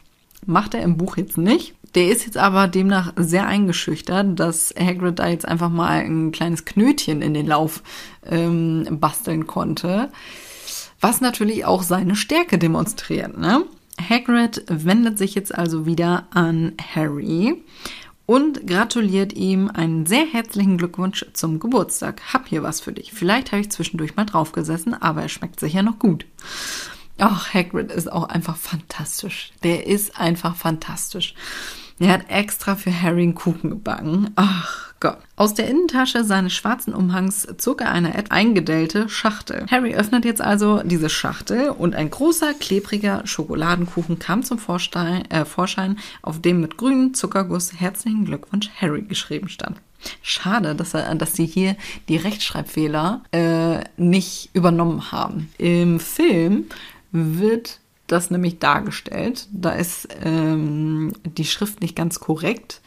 Macht 0.45 0.75
er 0.75 0.83
im 0.83 0.97
Buch 0.97 1.17
jetzt 1.17 1.39
nicht. 1.39 1.73
Der 1.95 2.09
ist 2.09 2.27
jetzt 2.27 2.37
aber 2.37 2.67
demnach 2.67 3.13
sehr 3.15 3.47
eingeschüchtert, 3.47 4.39
dass 4.39 4.71
Hagrid 4.79 5.17
da 5.17 5.29
jetzt 5.29 5.47
einfach 5.47 5.69
mal 5.69 6.01
ein 6.01 6.31
kleines 6.31 6.63
Knötchen 6.65 7.23
in 7.23 7.33
den 7.33 7.47
Lauf 7.47 7.81
ähm, 8.29 8.85
basteln 8.99 9.47
konnte. 9.47 10.09
Was 11.03 11.19
natürlich 11.19 11.65
auch 11.65 11.83
seine 11.83 12.15
Stärke 12.15 12.57
demonstriert, 12.57 13.37
ne? 13.37 13.65
Hagrid 13.99 14.63
wendet 14.69 15.17
sich 15.17 15.35
jetzt 15.35 15.53
also 15.53 15.85
wieder 15.85 16.27
an 16.31 16.77
Harry 16.95 17.61
und 18.25 18.65
gratuliert 18.65 19.33
ihm 19.33 19.69
einen 19.69 20.05
sehr 20.05 20.25
herzlichen 20.25 20.77
Glückwunsch 20.77 21.25
zum 21.33 21.59
Geburtstag. 21.59 22.21
Hab 22.31 22.47
hier 22.47 22.63
was 22.63 22.79
für 22.79 22.93
dich. 22.93 23.11
Vielleicht 23.11 23.51
habe 23.51 23.59
ich 23.59 23.69
zwischendurch 23.69 24.15
mal 24.15 24.23
draufgesessen, 24.23 24.93
aber 24.93 25.23
er 25.23 25.29
schmeckt 25.29 25.59
sicher 25.59 25.83
noch 25.83 25.99
gut. 25.99 26.25
Ach, 27.17 27.53
Hagrid 27.53 27.91
ist 27.91 28.09
auch 28.09 28.29
einfach 28.29 28.55
fantastisch. 28.55 29.51
Der 29.61 29.85
ist 29.85 30.17
einfach 30.17 30.55
fantastisch. 30.55 31.35
Er 31.99 32.13
hat 32.13 32.29
extra 32.29 32.75
für 32.75 33.01
Harry 33.01 33.23
einen 33.23 33.35
Kuchen 33.35 33.69
gebacken. 33.69 34.31
Ach 34.35 34.93
Gott. 34.99 35.17
Aus 35.35 35.53
der 35.53 35.67
Innentasche 35.67 36.23
seines 36.23 36.53
schwarzen 36.53 36.93
Umhangs 36.93 37.45
zog 37.57 37.81
er 37.81 37.91
eine 37.91 38.13
eingedellte 38.31 39.09
Schachtel. 39.09 39.65
Harry 39.69 39.93
öffnet 39.95 40.23
jetzt 40.23 40.41
also 40.41 40.81
diese 40.83 41.09
Schachtel 41.09 41.69
und 41.69 41.93
ein 41.93 42.09
großer, 42.09 42.53
klebriger 42.53 43.21
Schokoladenkuchen 43.25 44.19
kam 44.19 44.43
zum 44.43 44.59
Vorstein, 44.59 45.29
äh, 45.29 45.43
Vorschein, 45.43 45.99
auf 46.21 46.41
dem 46.41 46.61
mit 46.61 46.77
grünem 46.77 47.13
Zuckerguss 47.13 47.73
herzlichen 47.79 48.23
Glückwunsch 48.23 48.69
Harry 48.79 49.01
geschrieben 49.01 49.49
stand. 49.49 49.81
Schade, 50.21 50.75
dass, 50.75 50.93
er, 50.93 51.13
dass 51.15 51.33
sie 51.33 51.45
hier 51.45 51.75
die 52.07 52.17
Rechtschreibfehler 52.17 53.23
äh, 53.31 53.83
nicht 53.97 54.49
übernommen 54.53 55.11
haben. 55.11 55.49
Im 55.57 55.99
Film 55.99 56.65
wird 57.11 57.79
das 58.13 58.31
nämlich 58.31 58.59
dargestellt. 58.59 59.47
Da 59.51 59.71
ist 59.71 60.07
ähm, 60.23 61.13
die 61.23 61.45
Schrift 61.45 61.81
nicht 61.81 61.95
ganz 61.95 62.19
korrekt, 62.19 62.81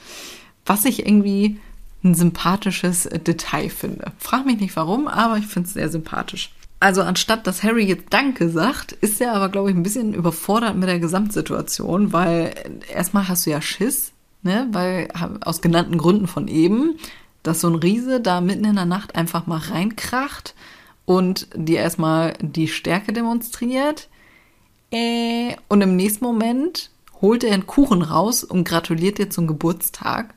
was 0.64 0.84
ich 0.84 1.06
irgendwie 1.06 1.58
ein 2.02 2.14
sympathisches 2.14 3.08
Detail 3.26 3.68
finde. 3.68 4.12
Frag 4.18 4.46
mich 4.46 4.60
nicht 4.60 4.76
warum, 4.76 5.08
aber 5.08 5.36
ich 5.38 5.46
finde 5.46 5.66
es 5.68 5.74
sehr 5.74 5.90
sympathisch. 5.90 6.52
Also 6.78 7.02
anstatt 7.02 7.46
dass 7.46 7.62
Harry 7.62 7.84
jetzt 7.84 8.06
Danke 8.10 8.48
sagt, 8.50 8.92
ist 8.92 9.20
er 9.20 9.32
aber, 9.32 9.48
glaube 9.48 9.70
ich, 9.70 9.76
ein 9.76 9.82
bisschen 9.82 10.14
überfordert 10.14 10.76
mit 10.76 10.88
der 10.88 11.00
Gesamtsituation, 11.00 12.12
weil 12.12 12.54
erstmal 12.92 13.28
hast 13.28 13.46
du 13.46 13.50
ja 13.50 13.60
Schiss, 13.60 14.12
ne, 14.42 14.68
weil 14.72 15.08
aus 15.40 15.62
genannten 15.62 15.98
Gründen 15.98 16.26
von 16.26 16.48
eben, 16.48 16.96
dass 17.42 17.60
so 17.60 17.68
ein 17.68 17.76
Riese 17.76 18.20
da 18.20 18.40
mitten 18.40 18.64
in 18.64 18.76
der 18.76 18.84
Nacht 18.84 19.16
einfach 19.16 19.46
mal 19.46 19.58
reinkracht 19.58 20.54
und 21.06 21.48
dir 21.54 21.78
erstmal 21.78 22.34
die 22.40 22.68
Stärke 22.68 23.12
demonstriert 23.12 24.08
äh, 24.96 25.56
und 25.68 25.82
im 25.82 25.94
nächsten 25.94 26.24
Moment 26.24 26.90
holt 27.20 27.44
er 27.44 27.52
einen 27.52 27.66
Kuchen 27.66 28.00
raus 28.00 28.44
und 28.44 28.64
gratuliert 28.64 29.18
dir 29.18 29.28
zum 29.28 29.46
Geburtstag. 29.46 30.34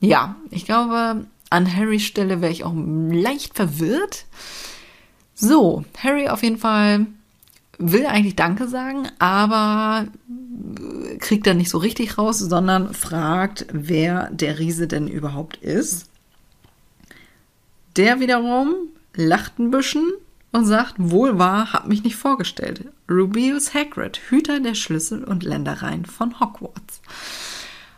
Ja, 0.00 0.36
ich 0.50 0.64
glaube, 0.64 1.26
an 1.50 1.76
Harrys 1.76 2.04
Stelle 2.04 2.40
wäre 2.40 2.52
ich 2.52 2.64
auch 2.64 2.74
leicht 2.74 3.54
verwirrt. 3.54 4.26
So, 5.34 5.84
Harry 5.98 6.28
auf 6.28 6.42
jeden 6.42 6.58
Fall 6.58 7.06
will 7.78 8.06
eigentlich 8.06 8.36
Danke 8.36 8.68
sagen, 8.68 9.08
aber 9.18 10.06
kriegt 11.18 11.46
er 11.48 11.54
nicht 11.54 11.70
so 11.70 11.78
richtig 11.78 12.18
raus, 12.18 12.38
sondern 12.38 12.94
fragt, 12.94 13.66
wer 13.72 14.30
der 14.30 14.60
Riese 14.60 14.86
denn 14.86 15.08
überhaupt 15.08 15.56
ist. 15.56 16.08
Der 17.96 18.20
wiederum 18.20 18.74
lacht 19.14 19.58
ein 19.58 19.72
bisschen 19.72 20.12
und 20.52 20.66
sagt, 20.66 20.94
wohl 20.98 21.38
wahr, 21.38 21.72
hab 21.72 21.88
mich 21.88 22.04
nicht 22.04 22.16
vorgestellt. 22.16 22.84
Rubius 23.08 23.74
Hagrid, 23.74 24.18
Hüter 24.28 24.60
der 24.60 24.74
Schlüssel 24.74 25.24
und 25.24 25.42
Ländereien 25.42 26.06
von 26.06 26.40
Hogwarts. 26.40 27.00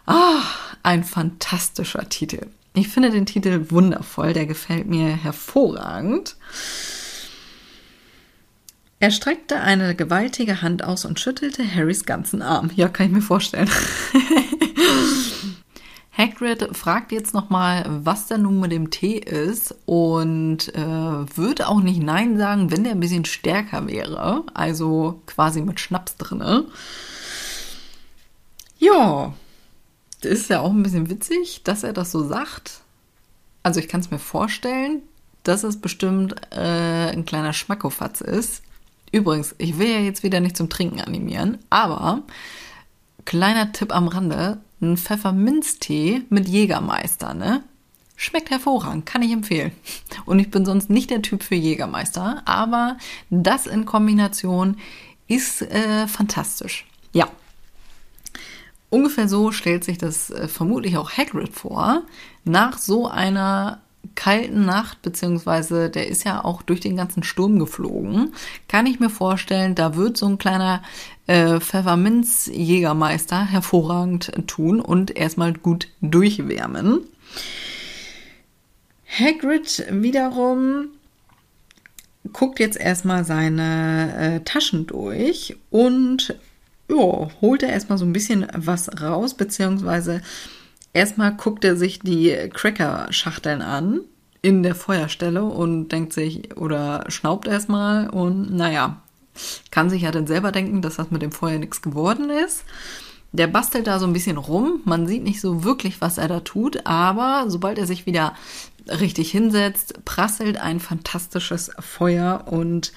Ah, 0.07 0.43
ein 0.83 1.05
fantastischer 1.05 2.09
Titel. 2.09 2.47
Ich 2.75 2.89
finde 2.89 3.11
den 3.11 3.27
Titel 3.27 3.71
wundervoll, 3.71 4.33
der 4.33 4.47
gefällt 4.47 4.87
mir 4.87 5.09
hervorragend. 5.09 6.37
Er 8.99 9.11
streckte 9.11 9.61
eine 9.61 9.95
gewaltige 9.95 10.63
Hand 10.63 10.83
aus 10.83 11.05
und 11.05 11.21
schüttelte 11.21 11.63
Harrys 11.63 12.05
ganzen 12.05 12.43
Arm. 12.43 12.71
Ja, 12.75 12.89
kann 12.89 13.07
ich 13.07 13.13
mir 13.13 13.23
vorstellen. 13.23 13.71
Hagrid 16.17 16.75
fragt 16.75 17.13
jetzt 17.13 17.35
nochmal, 17.35 17.85
was 18.05 18.27
denn 18.27 18.43
nun 18.43 18.61
mit 18.61 18.73
dem 18.73 18.91
Tee 18.91 19.19
ist 19.19 19.75
und 19.85 20.75
äh, 20.75 21.37
würde 21.37 21.69
auch 21.69 21.81
nicht 21.81 22.03
Nein 22.03 22.39
sagen, 22.39 22.71
wenn 22.71 22.85
der 22.85 22.93
ein 22.93 23.01
bisschen 23.01 23.27
stärker 23.27 23.87
wäre. 23.87 24.45
Also 24.55 25.21
quasi 25.27 25.61
mit 25.61 25.79
Schnaps 25.79 26.17
drinne. 26.17 26.65
Ja, 28.79 29.35
das 30.23 30.33
ist 30.33 30.51
ja 30.51 30.61
auch 30.61 30.71
ein 30.71 30.83
bisschen 30.83 31.11
witzig, 31.11 31.63
dass 31.65 31.83
er 31.83 31.93
das 31.93 32.13
so 32.13 32.27
sagt. 32.27 32.81
Also 33.63 33.81
ich 33.81 33.89
kann 33.89 34.01
es 34.01 34.11
mir 34.11 34.19
vorstellen, 34.19 35.03
dass 35.43 35.65
es 35.65 35.81
bestimmt 35.81 36.35
äh, 36.51 37.11
ein 37.11 37.27
kleiner 37.27 37.53
Schmackofatz 37.53 38.23
ist. 38.23 38.63
Übrigens, 39.13 39.55
ich 39.59 39.79
will 39.79 39.89
ja 39.89 40.01
jetzt 40.01 40.23
wieder 40.23 40.41
nicht 40.41 40.57
zum 40.57 40.71
Trinken 40.71 41.01
animieren, 41.01 41.59
aber 41.69 42.23
kleiner 43.25 43.73
Tipp 43.73 43.95
am 43.95 44.09
Rande, 44.09 44.59
ein 44.81 44.97
Pfefferminztee 44.97 46.23
mit 46.29 46.49
Jägermeister, 46.49 47.35
ne? 47.35 47.63
Schmeckt 48.19 48.51
hervorragend, 48.51 49.05
kann 49.05 49.23
ich 49.23 49.33
empfehlen. 49.33 49.73
Und 50.25 50.39
ich 50.39 50.51
bin 50.51 50.65
sonst 50.65 50.89
nicht 50.89 51.11
der 51.11 51.21
Typ 51.21 51.43
für 51.43 51.55
Jägermeister, 51.55 52.43
aber 52.47 52.97
das 53.29 53.67
in 53.67 53.85
Kombination 53.85 54.79
ist 55.29 55.63
äh, 55.63 56.07
fantastisch. 56.07 56.87
Ja. 57.13 57.29
Ungefähr 58.89 59.29
so 59.29 59.53
stellt 59.53 59.85
sich 59.85 59.99
das 59.99 60.31
äh, 60.31 60.49
vermutlich 60.49 60.97
auch 60.97 61.11
Hagrid 61.11 61.53
vor. 61.53 62.03
Nach 62.45 62.79
so 62.79 63.09
einer 63.09 63.83
kalten 64.17 64.65
Nacht, 64.65 65.03
beziehungsweise 65.03 65.89
der 65.89 66.09
ist 66.09 66.25
ja 66.25 66.45
auch 66.45 66.63
durch 66.63 66.81
den 66.81 66.97
ganzen 66.97 67.23
Sturm 67.23 67.61
geflogen, 67.61 68.33
kann 68.67 68.87
ich 68.87 68.99
mir 68.99 69.11
vorstellen, 69.11 69.77
da 69.77 69.95
wird 69.95 70.17
so 70.17 70.27
ein 70.27 70.39
kleiner 70.39 70.83
äh, 71.29 71.61
Pfefferminz-Jägermeister 71.61 73.45
hervorragend 73.45 74.33
tun 74.49 74.81
und 74.81 75.17
erstmal 75.17 75.53
gut 75.53 75.89
durchwärmen. 76.01 77.01
Hagrid 79.07 79.87
wiederum 79.91 80.89
guckt 82.33 82.59
jetzt 82.59 82.77
erstmal 82.77 83.25
seine 83.25 84.17
äh, 84.19 84.41
Taschen 84.41 84.87
durch 84.87 85.57
und 85.71 86.35
ja, 86.89 87.29
holt 87.41 87.63
er 87.63 87.71
erstmal 87.71 87.99
so 87.99 88.05
ein 88.05 88.13
bisschen 88.13 88.47
was 88.55 88.89
raus, 89.01 89.35
beziehungsweise 89.35 90.23
erstmal 90.97 91.35
guckt 91.35 91.65
er 91.65 91.77
sich 91.77 92.01
die 92.01 92.35
Cracker-Schachteln 92.53 93.61
an 93.61 94.01
in 94.41 94.63
der 94.63 94.75
Feuerstelle 94.75 95.45
und 95.45 95.89
denkt 95.89 96.13
sich 96.13 96.57
oder 96.57 97.05
schnaubt 97.09 97.47
erstmal 97.47 98.09
und 98.09 98.55
naja, 98.55 99.03
kann 99.71 99.91
sich 99.91 100.03
ja 100.03 100.11
dann 100.11 100.27
selber 100.27 100.53
denken, 100.53 100.81
dass 100.81 100.97
das 100.97 101.11
mit 101.11 101.21
dem 101.21 101.33
Feuer 101.33 101.59
nichts 101.59 101.83
geworden 101.83 102.31
ist. 102.31 102.65
Der 103.33 103.49
bastelt 103.49 103.87
da 103.87 103.99
so 103.99 104.07
ein 104.07 104.15
bisschen 104.15 104.39
rum. 104.39 104.81
Man 104.85 105.07
sieht 105.07 105.23
nicht 105.23 105.43
so 105.43 105.63
wirklich, 105.65 106.01
was 106.01 106.17
er 106.17 106.29
da 106.29 106.41
tut, 106.41 106.87
aber 106.87 107.45
sobald 107.49 107.77
er 107.79 107.87
sich 107.87 108.07
wieder 108.07 108.35
richtig 108.89 109.31
hinsetzt, 109.31 110.05
prasselt 110.07 110.57
ein 110.57 110.81
fantastisches 110.81 111.71
Feuer 111.79 112.45
und 112.47 112.93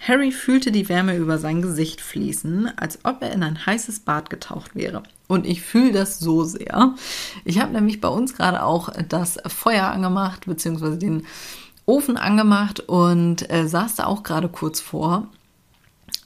Harry 0.00 0.32
fühlte 0.32 0.72
die 0.72 0.88
Wärme 0.88 1.16
über 1.16 1.38
sein 1.38 1.60
Gesicht 1.60 2.00
fließen, 2.00 2.72
als 2.76 3.00
ob 3.04 3.22
er 3.22 3.32
in 3.32 3.42
ein 3.42 3.66
heißes 3.66 4.00
Bad 4.00 4.30
getaucht 4.30 4.74
wäre. 4.74 5.02
Und 5.32 5.46
ich 5.46 5.62
fühle 5.62 5.92
das 5.92 6.18
so 6.18 6.44
sehr. 6.44 6.94
Ich 7.46 7.58
habe 7.58 7.72
nämlich 7.72 8.02
bei 8.02 8.08
uns 8.08 8.34
gerade 8.34 8.62
auch 8.62 8.90
das 9.08 9.38
Feuer 9.46 9.86
angemacht, 9.86 10.44
beziehungsweise 10.44 10.98
den 10.98 11.24
Ofen 11.86 12.18
angemacht 12.18 12.80
und 12.80 13.50
äh, 13.50 13.66
saß 13.66 13.94
da 13.94 14.04
auch 14.04 14.24
gerade 14.24 14.50
kurz 14.50 14.80
vor. 14.80 15.28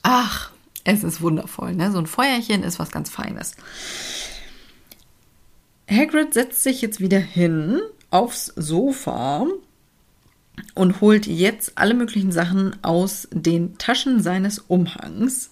Ach, 0.03 0.51
es 0.83 1.05
ist 1.05 1.21
wundervoll, 1.21 1.73
ne? 1.73 1.89
So 1.89 1.99
ein 1.99 2.05
Feuerchen 2.05 2.63
ist 2.63 2.79
was 2.79 2.91
ganz 2.91 3.09
Feines. 3.09 3.55
Hagrid 5.89 6.33
setzt 6.33 6.61
sich 6.61 6.81
jetzt 6.81 6.99
wieder 6.99 7.19
hin 7.19 7.79
aufs 8.11 8.47
Sofa 8.57 9.47
und 10.75 10.99
holt 10.99 11.27
jetzt 11.27 11.77
alle 11.77 11.93
möglichen 11.93 12.33
Sachen 12.33 12.75
aus 12.83 13.29
den 13.31 13.77
Taschen 13.77 14.21
seines 14.21 14.59
Umhangs. 14.59 15.51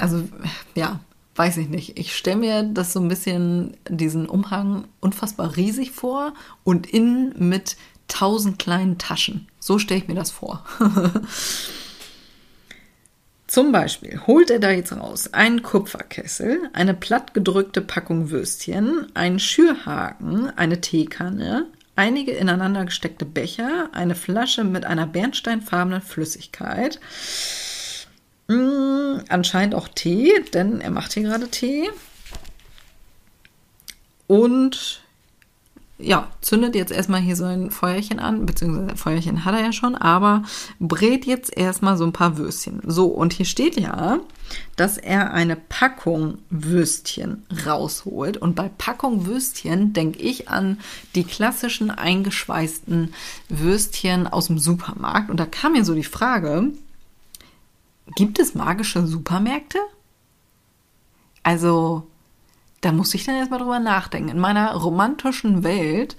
Also, 0.00 0.26
ja, 0.74 1.00
weiß 1.38 1.56
ich 1.58 1.68
nicht. 1.68 1.98
Ich 1.98 2.16
stelle 2.16 2.36
mir 2.36 2.62
das 2.64 2.92
so 2.92 3.00
ein 3.00 3.08
bisschen, 3.08 3.76
diesen 3.88 4.28
Umhang 4.28 4.86
unfassbar 5.00 5.56
riesig 5.56 5.92
vor 5.92 6.34
und 6.64 6.86
innen 6.86 7.32
mit 7.38 7.76
tausend 8.08 8.58
kleinen 8.58 8.98
Taschen. 8.98 9.46
So 9.60 9.78
stelle 9.78 10.00
ich 10.00 10.08
mir 10.08 10.14
das 10.14 10.30
vor. 10.32 10.64
Zum 13.46 13.72
Beispiel 13.72 14.20
holt 14.26 14.50
er 14.50 14.58
da 14.58 14.70
jetzt 14.70 14.92
raus 14.92 15.32
einen 15.32 15.62
Kupferkessel, 15.62 16.68
eine 16.74 16.92
plattgedrückte 16.92 17.80
Packung 17.80 18.30
Würstchen, 18.30 19.06
einen 19.14 19.38
Schürhaken, 19.38 20.50
eine 20.50 20.82
Teekanne, 20.82 21.66
einige 21.96 22.32
ineinander 22.32 22.84
gesteckte 22.84 23.24
Becher, 23.24 23.88
eine 23.92 24.14
Flasche 24.14 24.64
mit 24.64 24.84
einer 24.84 25.06
bernsteinfarbenen 25.06 26.02
Flüssigkeit, 26.02 27.00
mm, 28.48 29.24
anscheinend 29.28 29.74
auch 29.74 29.88
Tee, 29.88 30.32
denn 30.52 30.80
er 30.80 30.90
macht 30.90 31.12
hier 31.12 31.24
gerade 31.24 31.48
Tee. 31.48 31.88
und 34.26 35.02
ja, 36.00 36.28
zündet 36.40 36.76
jetzt 36.76 36.92
erstmal 36.92 37.20
hier 37.20 37.34
so 37.34 37.44
ein 37.44 37.72
Feuerchen 37.72 38.20
an, 38.20 38.46
beziehungsweise 38.46 38.96
Feuerchen 38.96 39.44
hat 39.44 39.54
er 39.54 39.62
ja 39.62 39.72
schon, 39.72 39.96
aber 39.96 40.44
brät 40.78 41.26
jetzt 41.26 41.56
erstmal 41.56 41.96
so 41.96 42.04
ein 42.04 42.12
paar 42.12 42.38
Würstchen. 42.38 42.80
So, 42.86 43.06
und 43.06 43.32
hier 43.32 43.46
steht 43.46 43.78
ja, 43.78 44.20
dass 44.76 44.96
er 44.96 45.32
eine 45.32 45.56
Packung 45.56 46.38
Würstchen 46.50 47.44
rausholt. 47.66 48.36
Und 48.36 48.54
bei 48.54 48.70
Packung 48.78 49.26
Würstchen 49.26 49.92
denke 49.92 50.20
ich 50.20 50.48
an 50.48 50.78
die 51.16 51.24
klassischen 51.24 51.90
eingeschweißten 51.90 53.12
Würstchen 53.48 54.28
aus 54.28 54.46
dem 54.46 54.58
Supermarkt. 54.58 55.30
Und 55.30 55.40
da 55.40 55.46
kam 55.46 55.72
mir 55.72 55.84
so 55.84 55.94
die 55.94 56.04
Frage, 56.04 56.70
gibt 58.16 58.38
es 58.38 58.54
magische 58.54 59.06
Supermärkte? 59.06 59.78
Also, 61.42 62.06
da 62.80 62.92
muss 62.92 63.14
ich 63.14 63.24
dann 63.24 63.36
erstmal 63.36 63.60
drüber 63.60 63.78
nachdenken. 63.78 64.28
In 64.28 64.38
meiner 64.38 64.74
romantischen 64.74 65.64
Welt 65.64 66.16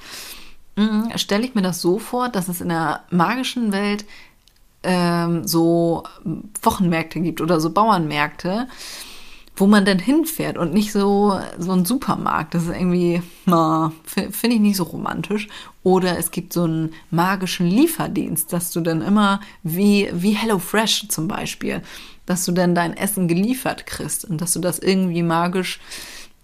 mm, 0.76 1.16
stelle 1.16 1.46
ich 1.46 1.56
mir 1.56 1.62
das 1.62 1.82
so 1.82 2.00
vor, 2.00 2.30
dass 2.30 2.48
es 2.48 2.62
in 2.62 2.70
der 2.70 3.04
magischen 3.10 3.72
Welt 3.72 4.06
ähm, 4.84 5.48
so 5.48 6.04
Wochenmärkte 6.62 7.20
gibt 7.20 7.42
oder 7.42 7.60
so 7.60 7.72
Bauernmärkte, 7.72 8.68
wo 9.60 9.68
man 9.68 9.84
dann 9.84 10.00
hinfährt 10.00 10.58
und 10.58 10.74
nicht 10.74 10.94
so, 10.94 11.38
so 11.58 11.74
ein 11.74 11.84
Supermarkt. 11.84 12.54
Das 12.54 12.64
ist 12.64 12.70
irgendwie, 12.70 13.22
finde 13.46 14.56
ich 14.56 14.62
nicht 14.62 14.78
so 14.78 14.84
romantisch. 14.84 15.50
Oder 15.84 16.18
es 16.18 16.32
gibt 16.32 16.54
so 16.54 16.64
einen 16.64 16.94
magischen 17.12 17.68
Lieferdienst, 17.68 18.54
dass 18.54 18.72
du 18.72 18.80
dann 18.80 19.02
immer 19.02 19.42
wie, 19.64 20.10
wie 20.14 20.32
HelloFresh 20.32 21.10
zum 21.10 21.28
Beispiel, 21.28 21.82
dass 22.26 22.46
du 22.46 22.54
dann 22.54 22.74
dein 22.74 22.96
Essen 22.96 23.28
geliefert 23.28 23.86
kriegst 23.86 24.24
und 24.24 24.40
dass 24.40 24.54
du 24.54 24.60
das 24.60 24.80
irgendwie 24.80 25.24
magisch 25.24 25.82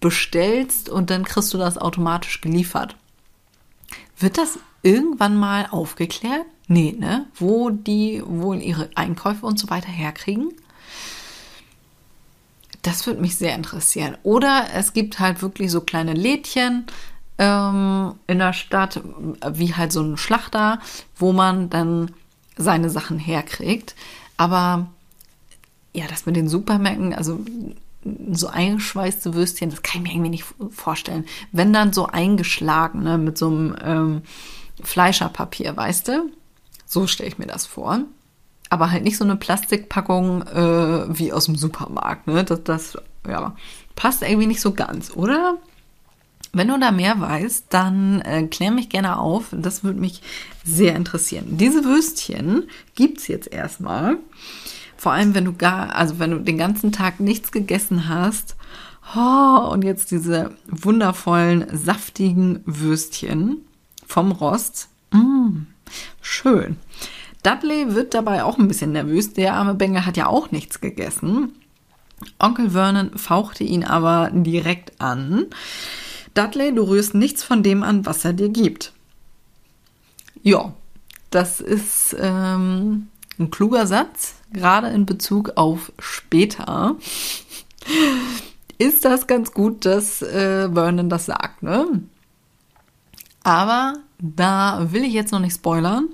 bestellst 0.00 0.90
und 0.90 1.08
dann 1.08 1.24
kriegst 1.24 1.54
du 1.54 1.58
das 1.58 1.78
automatisch 1.78 2.42
geliefert. 2.42 2.96
Wird 4.18 4.36
das 4.36 4.58
irgendwann 4.82 5.36
mal 5.36 5.68
aufgeklärt? 5.70 6.44
Nee, 6.68 6.94
ne? 6.98 7.26
Wo 7.34 7.70
die 7.70 8.22
wohl 8.26 8.60
ihre 8.60 8.90
Einkäufe 8.94 9.46
und 9.46 9.58
so 9.58 9.70
weiter 9.70 9.88
herkriegen? 9.88 10.52
Das 12.86 13.04
würde 13.04 13.20
mich 13.20 13.36
sehr 13.36 13.56
interessieren. 13.56 14.16
Oder 14.22 14.68
es 14.72 14.92
gibt 14.92 15.18
halt 15.18 15.42
wirklich 15.42 15.72
so 15.72 15.80
kleine 15.80 16.14
Lädchen 16.14 16.86
ähm, 17.36 18.14
in 18.28 18.38
der 18.38 18.52
Stadt, 18.52 19.00
wie 19.52 19.74
halt 19.74 19.90
so 19.90 20.02
ein 20.02 20.16
Schlachter, 20.16 20.78
wo 21.16 21.32
man 21.32 21.68
dann 21.68 22.12
seine 22.56 22.88
Sachen 22.88 23.18
herkriegt. 23.18 23.96
Aber 24.36 24.86
ja, 25.92 26.06
das 26.06 26.26
mit 26.26 26.36
den 26.36 26.48
Supermärkten, 26.48 27.12
also 27.12 27.40
so 28.30 28.46
eingeschweißte 28.46 29.34
Würstchen, 29.34 29.70
das 29.70 29.82
kann 29.82 30.02
ich 30.02 30.06
mir 30.06 30.12
irgendwie 30.12 30.30
nicht 30.30 30.44
vorstellen. 30.70 31.24
Wenn 31.50 31.72
dann 31.72 31.92
so 31.92 32.06
eingeschlagen, 32.06 33.02
ne, 33.02 33.18
mit 33.18 33.36
so 33.36 33.48
einem 33.48 33.76
ähm, 33.82 34.22
Fleischerpapier, 34.80 35.76
weißt 35.76 36.06
du? 36.06 36.30
So 36.86 37.08
stelle 37.08 37.30
ich 37.30 37.38
mir 37.38 37.46
das 37.46 37.66
vor. 37.66 38.02
Aber 38.68 38.90
halt 38.90 39.04
nicht 39.04 39.16
so 39.16 39.24
eine 39.24 39.36
Plastikpackung 39.36 40.42
äh, 40.42 41.18
wie 41.18 41.32
aus 41.32 41.46
dem 41.46 41.56
Supermarkt, 41.56 42.26
ne? 42.26 42.44
Das, 42.44 42.64
das 42.64 42.98
ja, 43.28 43.54
passt 43.94 44.22
irgendwie 44.22 44.46
nicht 44.46 44.60
so 44.60 44.72
ganz, 44.72 45.12
oder? 45.14 45.58
Wenn 46.52 46.68
du 46.68 46.78
da 46.78 46.90
mehr 46.90 47.20
weißt, 47.20 47.66
dann 47.68 48.22
äh, 48.22 48.44
klär 48.44 48.70
mich 48.70 48.88
gerne 48.88 49.18
auf. 49.18 49.48
Das 49.52 49.84
würde 49.84 50.00
mich 50.00 50.22
sehr 50.64 50.96
interessieren. 50.96 51.58
Diese 51.58 51.84
Würstchen 51.84 52.64
gibt 52.94 53.18
es 53.18 53.28
jetzt 53.28 53.52
erstmal. 53.52 54.16
Vor 54.96 55.12
allem, 55.12 55.34
wenn 55.34 55.44
du 55.44 55.52
gar, 55.52 55.94
also 55.94 56.18
wenn 56.18 56.30
du 56.30 56.38
den 56.38 56.56
ganzen 56.56 56.92
Tag 56.92 57.20
nichts 57.20 57.52
gegessen 57.52 58.08
hast. 58.08 58.56
Oh, 59.14 59.68
und 59.70 59.84
jetzt 59.84 60.10
diese 60.10 60.52
wundervollen, 60.66 61.66
saftigen 61.76 62.60
Würstchen 62.64 63.58
vom 64.06 64.32
Rost. 64.32 64.88
Mm, 65.12 65.66
schön. 66.22 66.76
Dudley 67.46 67.94
wird 67.94 68.12
dabei 68.12 68.42
auch 68.42 68.58
ein 68.58 68.66
bisschen 68.66 68.90
nervös. 68.90 69.32
Der 69.32 69.54
arme 69.54 69.74
Bengel 69.74 70.04
hat 70.04 70.16
ja 70.16 70.26
auch 70.26 70.50
nichts 70.50 70.80
gegessen. 70.80 71.52
Onkel 72.40 72.70
Vernon 72.70 73.16
fauchte 73.16 73.62
ihn 73.62 73.84
aber 73.84 74.30
direkt 74.32 75.00
an. 75.00 75.46
Dudley, 76.34 76.74
du 76.74 76.82
rührst 76.82 77.14
nichts 77.14 77.44
von 77.44 77.62
dem 77.62 77.84
an, 77.84 78.04
was 78.04 78.24
er 78.24 78.32
dir 78.32 78.48
gibt. 78.48 78.92
Ja, 80.42 80.74
das 81.30 81.60
ist 81.60 82.16
ähm, 82.18 83.08
ein 83.38 83.50
kluger 83.52 83.86
Satz, 83.86 84.34
gerade 84.52 84.88
in 84.88 85.06
Bezug 85.06 85.52
auf 85.54 85.92
später. 86.00 86.96
Ist 88.78 89.04
das 89.04 89.26
ganz 89.26 89.52
gut, 89.52 89.86
dass 89.86 90.20
äh, 90.20 90.68
Vernon 90.70 91.08
das 91.08 91.26
sagt, 91.26 91.62
ne? 91.62 92.02
Aber 93.44 93.94
da 94.18 94.88
will 94.90 95.04
ich 95.04 95.14
jetzt 95.14 95.32
noch 95.32 95.38
nicht 95.38 95.54
spoilern. 95.54 96.08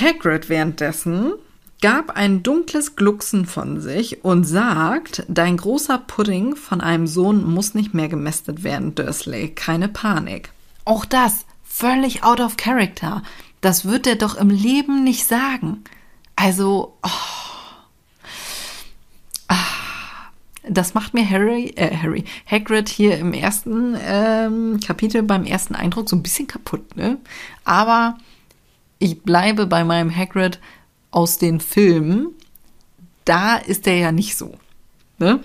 Hagrid 0.00 0.48
währenddessen 0.48 1.32
gab 1.80 2.16
ein 2.16 2.42
dunkles 2.42 2.96
Glucksen 2.96 3.44
von 3.44 3.80
sich 3.80 4.24
und 4.24 4.44
sagt, 4.44 5.24
dein 5.28 5.56
großer 5.58 5.98
Pudding 5.98 6.56
von 6.56 6.80
einem 6.80 7.06
Sohn 7.06 7.44
muss 7.44 7.74
nicht 7.74 7.92
mehr 7.92 8.08
gemästet 8.08 8.64
werden, 8.64 8.94
Dursley. 8.94 9.50
Keine 9.50 9.88
Panik. 9.88 10.50
Auch 10.86 11.04
das 11.04 11.44
völlig 11.62 12.22
out 12.22 12.40
of 12.40 12.56
character. 12.56 13.22
Das 13.60 13.84
wird 13.84 14.06
er 14.06 14.16
doch 14.16 14.36
im 14.36 14.48
Leben 14.50 15.04
nicht 15.04 15.26
sagen. 15.26 15.84
Also, 16.36 16.96
oh. 17.02 17.08
ah, 19.48 19.54
das 20.68 20.94
macht 20.94 21.12
mir 21.14 21.28
Harry, 21.28 21.74
äh, 21.76 21.96
Harry, 21.96 22.24
Hagrid 22.50 22.88
hier 22.88 23.18
im 23.18 23.32
ersten 23.32 23.96
ähm, 24.00 24.80
Kapitel 24.80 25.22
beim 25.22 25.44
ersten 25.44 25.74
Eindruck 25.74 26.08
so 26.08 26.16
ein 26.16 26.22
bisschen 26.22 26.46
kaputt, 26.46 26.96
ne? 26.96 27.18
Aber 27.64 28.16
ich 28.98 29.22
bleibe 29.22 29.66
bei 29.66 29.84
meinem 29.84 30.14
Hagrid 30.14 30.58
aus 31.10 31.38
den 31.38 31.60
Filmen. 31.60 32.28
Da 33.24 33.56
ist 33.56 33.86
er 33.86 33.96
ja 33.96 34.12
nicht 34.12 34.36
so, 34.36 34.58
ne? 35.18 35.40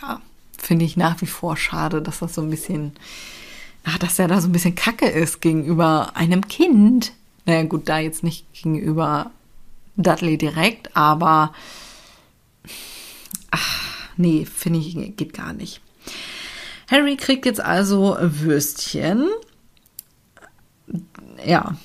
Ja, 0.00 0.20
finde 0.58 0.84
ich 0.84 0.96
nach 0.96 1.20
wie 1.20 1.26
vor 1.26 1.56
schade, 1.56 2.02
dass 2.02 2.18
das 2.18 2.34
so 2.34 2.42
ein 2.42 2.50
bisschen 2.50 2.92
ach, 3.84 3.98
dass 3.98 4.18
er 4.18 4.28
da 4.28 4.40
so 4.40 4.48
ein 4.48 4.52
bisschen 4.52 4.74
kacke 4.74 5.06
ist 5.06 5.40
gegenüber 5.40 6.12
einem 6.14 6.46
Kind. 6.48 7.12
Naja, 7.44 7.64
gut, 7.64 7.88
da 7.88 7.98
jetzt 7.98 8.22
nicht 8.22 8.52
gegenüber 8.52 9.30
Dudley 9.96 10.38
direkt, 10.38 10.96
aber 10.96 11.52
ach, 13.50 14.08
nee, 14.16 14.46
finde 14.46 14.78
ich, 14.78 15.16
geht 15.16 15.34
gar 15.34 15.52
nicht. 15.52 15.80
Harry 16.90 17.16
kriegt 17.16 17.46
jetzt 17.46 17.60
also 17.60 18.16
Würstchen. 18.20 19.28
Ja. 21.46 21.76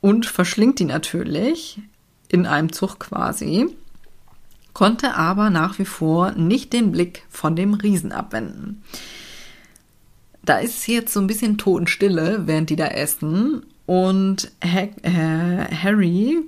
Und 0.00 0.26
verschlingt 0.26 0.78
die 0.78 0.84
natürlich 0.84 1.80
in 2.28 2.46
einem 2.46 2.72
Zug 2.72 2.98
quasi, 3.00 3.66
konnte 4.72 5.14
aber 5.14 5.50
nach 5.50 5.78
wie 5.78 5.84
vor 5.84 6.32
nicht 6.32 6.72
den 6.72 6.92
Blick 6.92 7.24
von 7.28 7.56
dem 7.56 7.74
Riesen 7.74 8.12
abwenden 8.12 8.82
da 10.50 10.58
ist 10.58 10.86
jetzt 10.88 11.12
so 11.12 11.20
ein 11.20 11.26
bisschen 11.26 11.58
Totenstille, 11.58 12.46
während 12.46 12.70
die 12.70 12.76
da 12.76 12.86
essen. 12.86 13.64
Und 13.86 14.50
äh, 14.60 14.88
Harry 15.02 16.38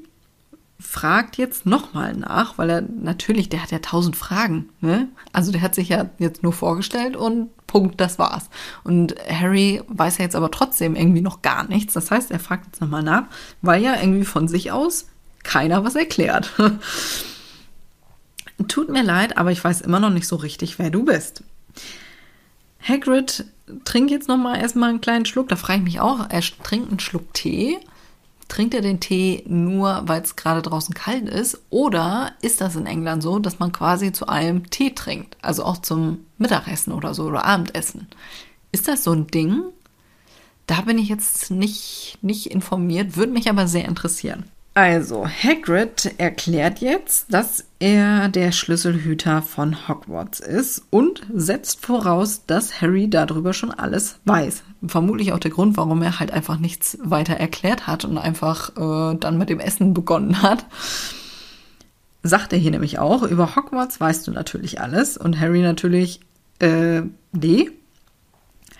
fragt 0.93 1.39
jetzt 1.39 1.65
nochmal 1.65 2.13
nach, 2.13 2.59
weil 2.59 2.69
er 2.69 2.83
natürlich, 2.83 3.49
der 3.49 3.63
hat 3.63 3.71
ja 3.71 3.79
tausend 3.79 4.15
Fragen. 4.15 4.69
Ne? 4.83 5.09
Also 5.33 5.51
der 5.51 5.63
hat 5.63 5.75
sich 5.75 5.89
ja 5.89 6.11
jetzt 6.19 6.43
nur 6.43 6.53
vorgestellt 6.53 7.17
und 7.17 7.49
Punkt, 7.67 7.99
das 7.99 8.19
war's. 8.19 8.51
Und 8.85 9.15
Harry 9.27 9.81
weiß 9.89 10.19
ja 10.19 10.25
jetzt 10.25 10.37
aber 10.37 10.51
trotzdem 10.51 10.95
irgendwie 10.95 11.23
noch 11.23 11.41
gar 11.41 11.67
nichts. 11.67 11.95
Das 11.95 12.11
heißt, 12.11 12.31
er 12.31 12.39
fragt 12.39 12.67
jetzt 12.67 12.83
nochmal 12.83 13.03
nach, 13.03 13.25
weil 13.63 13.83
ja 13.83 13.99
irgendwie 13.99 14.27
von 14.27 14.49
sich 14.49 14.71
aus 14.71 15.07
keiner 15.43 15.83
was 15.83 15.97
erklärt. 15.97 16.53
Tut 18.69 18.91
mir 18.91 19.03
leid, 19.03 19.39
aber 19.39 19.51
ich 19.51 19.65
weiß 19.65 19.81
immer 19.81 19.99
noch 19.99 20.11
nicht 20.11 20.29
so 20.29 20.37
richtig, 20.37 20.79
wer 20.79 20.91
du 20.91 21.07
bist. 21.07 21.43
Hagrid 22.87 23.47
trinkt 23.85 24.11
jetzt 24.11 24.29
noch 24.29 24.37
mal 24.37 24.61
erstmal 24.61 24.91
einen 24.91 25.01
kleinen 25.01 25.25
Schluck. 25.25 25.49
Da 25.49 25.57
frage 25.57 25.79
ich 25.79 25.85
mich 25.85 26.01
auch, 26.01 26.29
er 26.29 26.43
trinkt 26.43 26.91
einen 26.91 27.01
Schluck 27.01 27.33
Tee. 27.33 27.79
Trinkt 28.53 28.75
er 28.75 28.83
den 28.83 29.01
Tee 29.01 29.45
nur, 29.47 30.03
weil 30.05 30.21
es 30.21 30.37
gerade 30.37 30.61
draußen 30.61 30.95
kalt 30.95 31.27
ist? 31.27 31.59
Oder 31.71 32.33
ist 32.43 32.61
das 32.61 32.77
in 32.77 32.85
England 32.85 33.23
so, 33.23 33.39
dass 33.39 33.59
man 33.59 33.73
quasi 33.73 34.13
zu 34.13 34.27
allem 34.27 34.69
Tee 34.69 34.91
trinkt? 34.91 35.39
Also 35.41 35.65
auch 35.65 35.79
zum 35.79 36.27
Mittagessen 36.37 36.93
oder 36.93 37.15
so 37.15 37.25
oder 37.25 37.47
Abendessen. 37.47 38.09
Ist 38.71 38.89
das 38.89 39.05
so 39.05 39.13
ein 39.13 39.27
Ding? 39.27 39.63
Da 40.67 40.83
bin 40.83 40.99
ich 40.99 41.09
jetzt 41.09 41.51
nicht, 41.51 42.19
nicht 42.21 42.49
informiert, 42.49 43.17
würde 43.17 43.33
mich 43.33 43.49
aber 43.49 43.67
sehr 43.67 43.87
interessieren. 43.87 44.45
Also, 44.75 45.27
Hagrid 45.27 46.15
erklärt 46.17 46.81
jetzt, 46.81 47.27
dass 47.33 47.65
er 47.79 48.31
der 48.31 48.53
Schlüsselhüter 48.53 49.43
von 49.43 49.87
Hogwarts 49.87 50.41
ist 50.41 50.83
und 50.89 51.23
setzt 51.33 51.85
voraus, 51.85 52.47
dass 52.47 52.81
Harry 52.81 53.11
darüber 53.11 53.53
schon 53.53 53.71
alles 53.71 54.19
weiß. 54.25 54.63
Vermutlich 54.87 55.33
auch 55.33 55.39
der 55.39 55.51
Grund, 55.51 55.77
warum 55.77 56.01
er 56.01 56.21
halt 56.21 56.31
einfach 56.31 56.59
nichts 56.59 56.97
weiter 57.03 57.35
erklärt 57.35 57.87
hat 57.87 58.07
und 58.07 58.17
einfach 58.17 58.71
äh, 58.77 59.17
dann 59.19 59.37
mit 59.37 59.51
dem 59.51 59.61
Essen 59.61 59.93
begonnen 59.93 60.41
hat. 60.41 60.65
Sagt 62.23 62.55
er 62.55 62.59
hier 62.59 62.71
nämlich 62.71 62.99
auch, 62.99 63.25
über 63.25 63.55
Hogwarts 63.57 64.01
weißt 64.01 64.27
du 64.27 64.31
natürlich 64.31 64.81
alles 64.81 65.19
und 65.19 65.39
Harry 65.39 65.61
natürlich 65.61 66.21
Äh, 66.61 67.03
nee. 67.33 67.71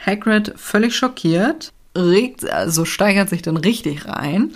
Hagrid 0.07 0.55
völlig 0.57 0.97
schockiert, 0.97 1.73
regt, 1.97 2.49
also 2.49 2.85
steigert 2.85 3.29
sich 3.29 3.43
dann 3.43 3.57
richtig 3.57 4.07
rein. 4.07 4.53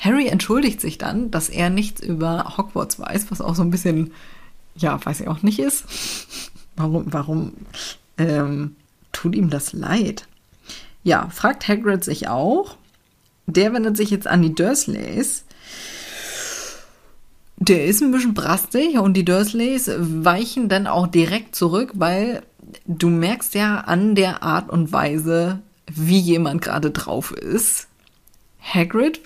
Harry 0.00 0.28
entschuldigt 0.28 0.80
sich 0.80 0.98
dann, 0.98 1.30
dass 1.30 1.48
er 1.48 1.70
nichts 1.70 2.00
über 2.00 2.56
Hogwarts 2.56 2.98
weiß, 2.98 3.30
was 3.30 3.40
auch 3.40 3.54
so 3.54 3.62
ein 3.62 3.70
bisschen, 3.70 4.12
ja, 4.74 4.98
weiß 5.04 5.20
ich 5.20 5.28
auch 5.28 5.42
nicht 5.42 5.58
ist. 5.58 5.84
Warum, 6.76 7.12
warum 7.12 7.52
ähm, 8.16 8.76
tut 9.12 9.34
ihm 9.34 9.50
das 9.50 9.74
leid? 9.74 10.26
Ja, 11.02 11.28
fragt 11.28 11.68
Hagrid 11.68 12.04
sich 12.04 12.28
auch. 12.28 12.76
Der 13.46 13.74
wendet 13.74 13.98
sich 13.98 14.08
jetzt 14.08 14.26
an 14.26 14.40
die 14.40 14.54
Dursleys. 14.54 15.44
Der 17.58 17.84
ist 17.84 18.00
ein 18.00 18.12
bisschen 18.12 18.32
brastig 18.32 18.96
und 18.98 19.14
die 19.14 19.26
Dursleys 19.26 19.90
weichen 19.98 20.70
dann 20.70 20.86
auch 20.86 21.06
direkt 21.06 21.54
zurück, 21.54 21.90
weil 21.94 22.42
du 22.86 23.10
merkst 23.10 23.54
ja 23.54 23.80
an 23.80 24.14
der 24.14 24.42
Art 24.42 24.70
und 24.70 24.90
Weise, 24.92 25.58
wie 25.90 26.18
jemand 26.18 26.62
gerade 26.62 26.92
drauf 26.92 27.32
ist. 27.32 27.88
Hagrid 28.62 29.20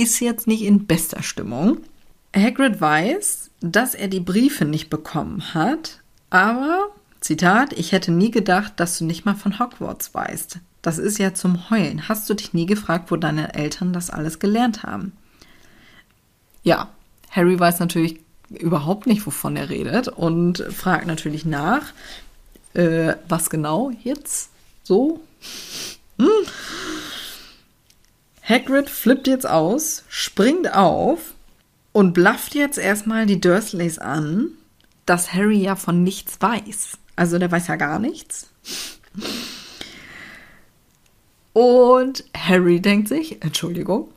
ist 0.00 0.20
jetzt 0.20 0.46
nicht 0.46 0.62
in 0.62 0.86
bester 0.86 1.22
Stimmung. 1.22 1.78
Hagrid 2.34 2.80
weiß, 2.80 3.50
dass 3.60 3.94
er 3.94 4.08
die 4.08 4.20
Briefe 4.20 4.64
nicht 4.64 4.88
bekommen 4.90 5.54
hat, 5.54 6.00
aber, 6.30 6.88
Zitat, 7.20 7.72
ich 7.72 7.92
hätte 7.92 8.12
nie 8.12 8.30
gedacht, 8.30 8.74
dass 8.76 8.98
du 8.98 9.04
nicht 9.04 9.24
mal 9.24 9.34
von 9.34 9.58
Hogwarts 9.58 10.14
weißt. 10.14 10.58
Das 10.82 10.98
ist 10.98 11.18
ja 11.18 11.34
zum 11.34 11.70
Heulen. 11.70 12.08
Hast 12.08 12.30
du 12.30 12.34
dich 12.34 12.54
nie 12.54 12.66
gefragt, 12.66 13.10
wo 13.10 13.16
deine 13.16 13.54
Eltern 13.54 13.92
das 13.92 14.10
alles 14.10 14.38
gelernt 14.38 14.82
haben? 14.82 15.12
Ja, 16.62 16.88
Harry 17.30 17.58
weiß 17.58 17.80
natürlich 17.80 18.20
überhaupt 18.48 19.06
nicht, 19.06 19.26
wovon 19.26 19.56
er 19.56 19.68
redet 19.68 20.08
und 20.08 20.64
fragt 20.70 21.06
natürlich 21.06 21.44
nach, 21.44 21.92
äh, 22.74 23.14
was 23.28 23.50
genau 23.50 23.90
jetzt 24.02 24.50
so? 24.82 25.20
Hm? 26.18 26.28
Hagrid 28.50 28.90
flippt 28.90 29.28
jetzt 29.28 29.48
aus, 29.48 30.02
springt 30.08 30.74
auf 30.74 31.34
und 31.92 32.14
blafft 32.14 32.56
jetzt 32.56 32.78
erstmal 32.78 33.24
die 33.26 33.40
Dursleys 33.40 34.00
an, 34.00 34.48
dass 35.06 35.32
Harry 35.32 35.58
ja 35.58 35.76
von 35.76 36.02
nichts 36.02 36.36
weiß. 36.40 36.98
Also 37.14 37.38
der 37.38 37.52
weiß 37.52 37.68
ja 37.68 37.76
gar 37.76 38.00
nichts. 38.00 38.50
Und 41.52 42.24
Harry 42.36 42.80
denkt 42.80 43.06
sich, 43.06 43.40
Entschuldigung, 43.40 44.08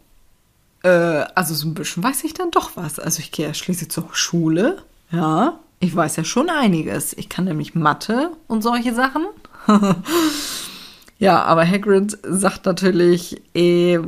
äh, 0.81 0.87
also 0.89 1.53
so 1.53 1.67
ein 1.67 1.75
bisschen 1.75 2.03
weiß 2.03 2.23
ich 2.23 2.33
dann 2.33 2.49
doch 2.49 2.71
was. 2.75 2.97
Also 2.97 3.19
ich 3.19 3.31
gehe 3.31 3.45
ja 3.45 3.53
schließlich 3.53 3.91
zur 3.91 4.09
Schule. 4.13 4.81
Ja, 5.11 5.59
ich 5.79 5.95
weiß 5.95 6.15
ja 6.15 6.23
schon 6.23 6.49
einiges. 6.49 7.13
Ich 7.13 7.29
kann 7.29 7.45
nämlich 7.45 7.75
Mathe 7.75 8.31
und 8.47 8.63
solche 8.63 8.95
Sachen. 8.95 9.27
ja, 11.19 11.43
aber 11.43 11.67
Hagrid 11.67 12.17
sagt 12.23 12.65
natürlich, 12.65 13.39
eh, 13.53 13.99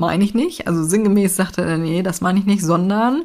meine 0.00 0.24
ich 0.24 0.34
nicht. 0.34 0.66
Also 0.66 0.82
sinngemäß 0.82 1.36
sagt 1.36 1.58
er, 1.58 1.78
nee, 1.78 2.02
das 2.02 2.20
meine 2.20 2.38
ich 2.38 2.46
nicht, 2.46 2.62
sondern 2.62 3.24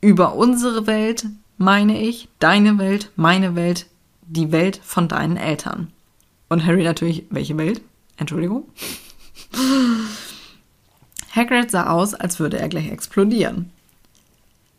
über 0.00 0.34
unsere 0.34 0.86
Welt 0.86 1.26
meine 1.56 2.00
ich, 2.00 2.28
deine 2.38 2.78
Welt, 2.78 3.10
meine 3.16 3.56
Welt, 3.56 3.86
die 4.22 4.52
Welt 4.52 4.80
von 4.82 5.08
deinen 5.08 5.36
Eltern. 5.36 5.90
Und 6.48 6.64
Harry 6.64 6.84
natürlich, 6.84 7.24
welche 7.30 7.58
Welt? 7.58 7.80
Entschuldigung. 8.16 8.64
Hagrid 11.34 11.70
sah 11.70 11.90
aus, 11.90 12.14
als 12.14 12.38
würde 12.38 12.58
er 12.58 12.68
gleich 12.68 12.90
explodieren. 12.90 13.70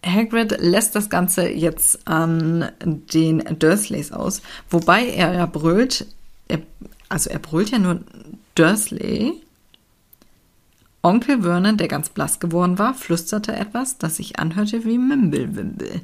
Hagrid 0.05 0.55
lässt 0.59 0.95
das 0.95 1.09
Ganze 1.09 1.49
jetzt 1.49 2.07
an 2.07 2.71
den 2.81 3.43
Dursleys 3.59 4.11
aus, 4.11 4.41
wobei 4.69 5.07
er 5.07 5.33
ja 5.33 5.45
brüllt, 5.45 6.07
er, 6.47 6.59
also 7.09 7.29
er 7.29 7.39
brüllt 7.39 7.71
ja 7.71 7.79
nur 7.79 7.99
Dursley. 8.55 9.33
Onkel 11.01 11.41
Vernon, 11.43 11.77
der 11.77 11.87
ganz 11.87 12.09
blass 12.09 12.39
geworden 12.39 12.77
war, 12.77 12.93
flüsterte 12.93 13.55
etwas, 13.55 13.97
das 13.97 14.17
sich 14.17 14.39
anhörte 14.39 14.83
wie 14.85 14.97
Mimblewimble. 14.97 16.01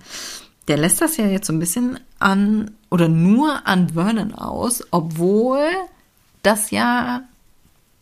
Der 0.67 0.77
lässt 0.77 1.01
das 1.01 1.17
ja 1.17 1.25
jetzt 1.27 1.47
so 1.47 1.53
ein 1.53 1.59
bisschen 1.59 1.99
an 2.19 2.71
oder 2.89 3.07
nur 3.07 3.67
an 3.67 3.89
Vernon 3.89 4.33
aus, 4.33 4.83
obwohl 4.91 5.67
das 6.43 6.71
ja 6.71 7.23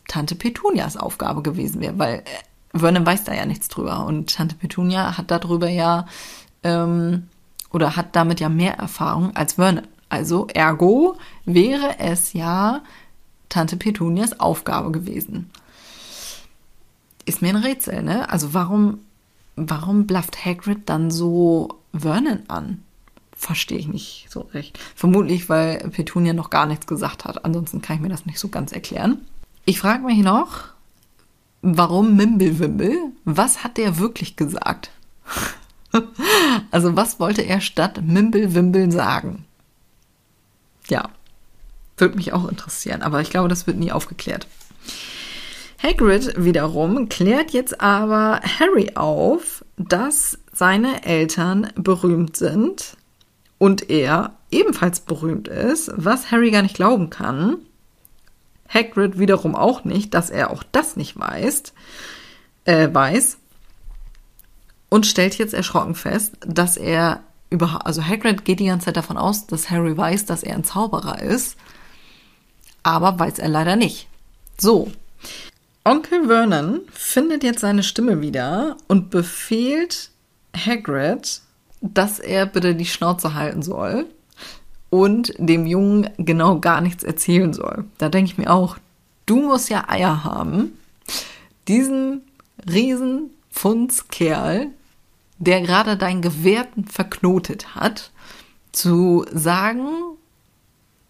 Tante 0.07 0.35
Petunias 0.35 0.97
Aufgabe 0.97 1.41
gewesen 1.41 1.81
wäre, 1.81 1.97
weil 1.97 2.15
äh, 2.19 2.77
Vernon 2.77 3.05
weiß 3.05 3.23
da 3.23 3.33
ja 3.33 3.45
nichts 3.45 3.67
drüber 3.67 4.05
und 4.05 4.35
Tante 4.35 4.55
Petunia 4.55 5.17
hat 5.17 5.31
darüber 5.31 5.69
ja 5.69 6.05
ähm, 6.63 7.27
oder 7.71 7.95
hat 7.95 8.15
damit 8.15 8.39
ja 8.39 8.49
mehr 8.49 8.75
Erfahrung 8.75 9.35
als 9.35 9.53
Vernon. 9.53 9.87
Also 10.09 10.47
ergo 10.53 11.17
wäre 11.45 11.99
es 11.99 12.33
ja 12.33 12.81
Tante 13.49 13.77
Petunias 13.77 14.39
Aufgabe 14.39 14.91
gewesen. 14.91 15.49
Ist 17.25 17.41
mir 17.41 17.49
ein 17.49 17.63
Rätsel, 17.63 18.03
ne? 18.03 18.29
Also 18.29 18.53
warum, 18.53 18.99
warum 19.55 20.07
blufft 20.07 20.45
Hagrid 20.45 20.89
dann 20.89 21.11
so 21.11 21.79
Vernon 21.93 22.43
an? 22.47 22.83
Verstehe 23.35 23.77
ich 23.77 23.87
nicht 23.87 24.27
so 24.29 24.41
recht. 24.53 24.79
Vermutlich, 24.95 25.49
weil 25.49 25.77
Petunia 25.89 26.33
noch 26.33 26.49
gar 26.49 26.65
nichts 26.65 26.87
gesagt 26.87 27.25
hat. 27.25 27.43
Ansonsten 27.45 27.81
kann 27.81 27.97
ich 27.97 28.01
mir 28.01 28.09
das 28.09 28.25
nicht 28.25 28.39
so 28.39 28.47
ganz 28.47 28.71
erklären. 28.71 29.21
Ich 29.65 29.79
frage 29.79 30.03
mich 30.03 30.19
noch, 30.19 30.65
warum 31.61 32.15
Mimblewimble? 32.15 33.11
Was 33.25 33.63
hat 33.63 33.77
der 33.77 33.97
wirklich 33.97 34.35
gesagt? 34.35 34.91
also 36.71 36.95
was 36.95 37.19
wollte 37.19 37.41
er 37.41 37.61
statt 37.61 38.01
Mimblewimble 38.03 38.91
sagen? 38.91 39.45
Ja, 40.87 41.09
würde 41.97 42.15
mich 42.15 42.33
auch 42.33 42.47
interessieren, 42.47 43.01
aber 43.01 43.21
ich 43.21 43.29
glaube, 43.29 43.47
das 43.47 43.67
wird 43.67 43.77
nie 43.77 43.91
aufgeklärt. 43.91 44.47
Hagrid 45.83 46.33
wiederum 46.37 47.09
klärt 47.09 47.51
jetzt 47.51 47.81
aber 47.81 48.39
Harry 48.59 48.91
auf, 48.95 49.65
dass 49.77 50.39
seine 50.53 51.03
Eltern 51.03 51.71
berühmt 51.75 52.37
sind 52.37 52.95
und 53.57 53.89
er 53.89 54.37
ebenfalls 54.49 55.01
berühmt 55.01 55.49
ist, 55.49 55.91
was 55.95 56.31
Harry 56.31 56.51
gar 56.51 56.61
nicht 56.61 56.75
glauben 56.75 57.09
kann. 57.09 57.57
Hagrid 58.69 59.19
wiederum 59.19 59.55
auch 59.55 59.83
nicht, 59.83 60.13
dass 60.13 60.29
er 60.29 60.51
auch 60.51 60.63
das 60.71 60.95
nicht 60.95 61.19
weiß, 61.19 61.73
äh, 62.63 62.87
weiß 62.91 63.37
und 64.89 65.05
stellt 65.05 65.37
jetzt 65.37 65.53
erschrocken 65.53 65.95
fest, 65.95 66.37
dass 66.45 66.77
er 66.77 67.23
überhaupt, 67.49 67.85
also 67.85 68.03
Hagrid 68.03 68.45
geht 68.45 68.61
die 68.61 68.67
ganze 68.67 68.85
Zeit 68.85 68.97
davon 68.97 69.17
aus, 69.17 69.47
dass 69.47 69.69
Harry 69.69 69.97
weiß, 69.97 70.25
dass 70.25 70.43
er 70.43 70.55
ein 70.55 70.63
Zauberer 70.63 71.21
ist, 71.21 71.57
aber 72.83 73.19
weiß 73.19 73.39
er 73.39 73.49
leider 73.49 73.75
nicht. 73.75 74.07
So. 74.57 74.89
Onkel 75.85 76.27
Vernon 76.27 76.81
findet 76.91 77.43
jetzt 77.43 77.59
seine 77.59 77.83
Stimme 77.83 78.21
wieder 78.21 78.77
und 78.87 79.09
befehlt 79.09 80.11
Hagrid, 80.55 81.41
dass 81.81 82.19
er 82.19 82.45
bitte 82.45 82.75
die 82.75 82.85
Schnauze 82.85 83.33
halten 83.33 83.61
soll 83.61 84.05
und 84.89 85.33
dem 85.37 85.65
Jungen 85.65 86.09
genau 86.17 86.59
gar 86.59 86.79
nichts 86.79 87.03
erzählen 87.03 87.51
soll. 87.51 87.85
Da 87.97 88.07
denke 88.07 88.31
ich 88.31 88.37
mir 88.37 88.49
auch, 88.49 88.77
du 89.25 89.41
musst 89.41 89.69
ja 89.69 89.89
Eier 89.89 90.23
haben, 90.23 90.77
diesen 91.67 92.21
riesen 92.71 93.31
der 95.37 95.61
gerade 95.61 95.97
dein 95.97 96.21
Gewehrten 96.21 96.85
verknotet 96.85 97.75
hat, 97.75 98.11
zu 98.71 99.25
sagen, 99.31 99.87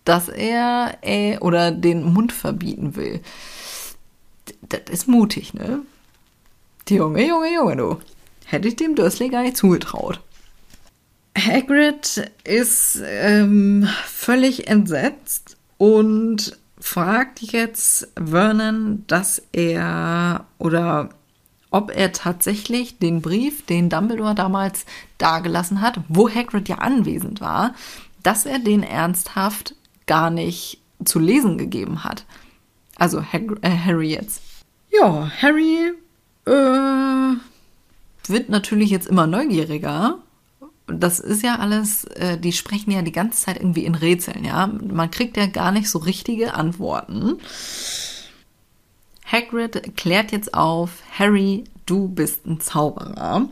dass 0.06 0.30
er 0.30 0.98
äh, 1.02 1.38
oder 1.40 1.72
den 1.72 2.04
Mund 2.04 2.34
verbieten 2.34 2.96
will. 2.96 3.22
Das 4.70 4.82
ist 4.90 5.08
mutig, 5.08 5.54
ne? 5.54 5.82
Junge, 6.90 7.28
Junge, 7.28 7.54
Junge, 7.54 7.76
du. 7.78 8.00
Hätte 8.46 8.68
ich 8.68 8.76
dem 8.76 8.96
Dursley 8.96 9.30
gar 9.30 9.44
nicht 9.44 9.58
zugetraut. 9.58 10.20
Hagrid 11.38 12.32
ist 12.44 13.02
ähm, 13.04 13.88
völlig 14.06 14.68
entsetzt 14.68 15.58
und 15.78 16.58
fragt 16.80 17.40
jetzt 17.42 18.10
Vernon, 18.16 19.04
dass 19.08 19.42
er 19.52 20.46
oder 20.60 21.10
ob 21.72 21.90
er 21.96 22.12
tatsächlich 22.12 23.00
den 23.00 23.22
Brief, 23.22 23.66
den 23.66 23.90
Dumbledore 23.90 24.36
damals 24.36 24.86
dagelassen 25.18 25.82
hat, 25.82 26.00
wo 26.08 26.30
Hagrid 26.30 26.70
ja 26.70 26.78
anwesend 26.78 27.42
war, 27.42 27.74
dass 28.22 28.46
er 28.46 28.60
den 28.60 28.84
ernsthaft 28.84 29.76
gar 30.06 30.30
nicht 30.30 30.80
zu 31.04 31.18
lesen 31.20 31.58
gegeben 31.58 32.04
hat. 32.04 32.26
Also 33.04 33.22
Hag 33.22 33.58
äh, 33.64 33.70
Harry 33.70 34.14
jetzt. 34.14 34.42
Ja, 34.90 35.30
Harry 35.42 35.92
äh, 36.46 37.36
wird 38.32 38.48
natürlich 38.48 38.92
jetzt 38.92 39.08
immer 39.08 39.28
neugieriger 39.28 40.20
das 40.88 41.20
ist 41.20 41.44
ja 41.44 41.60
alles, 41.60 42.06
äh, 42.06 42.38
die 42.38 42.54
sprechen 42.54 42.92
ja 42.92 43.02
die 43.02 43.12
ganze 43.12 43.44
Zeit 43.44 43.58
irgendwie 43.58 43.84
in 43.84 43.96
Rätseln, 43.96 44.46
ja. 44.46 44.68
Man 44.68 45.12
kriegt 45.12 45.36
ja 45.36 45.48
gar 45.48 45.74
nicht 45.74 45.90
so 45.90 46.00
richtige 46.00 46.54
Antworten. 46.54 47.40
Hagrid 49.26 49.98
klärt 49.98 50.32
jetzt 50.32 50.54
auf, 50.54 51.02
Harry, 51.18 51.66
du 51.86 52.08
bist 52.08 52.46
ein 52.46 52.62
Zauberer. 52.62 53.50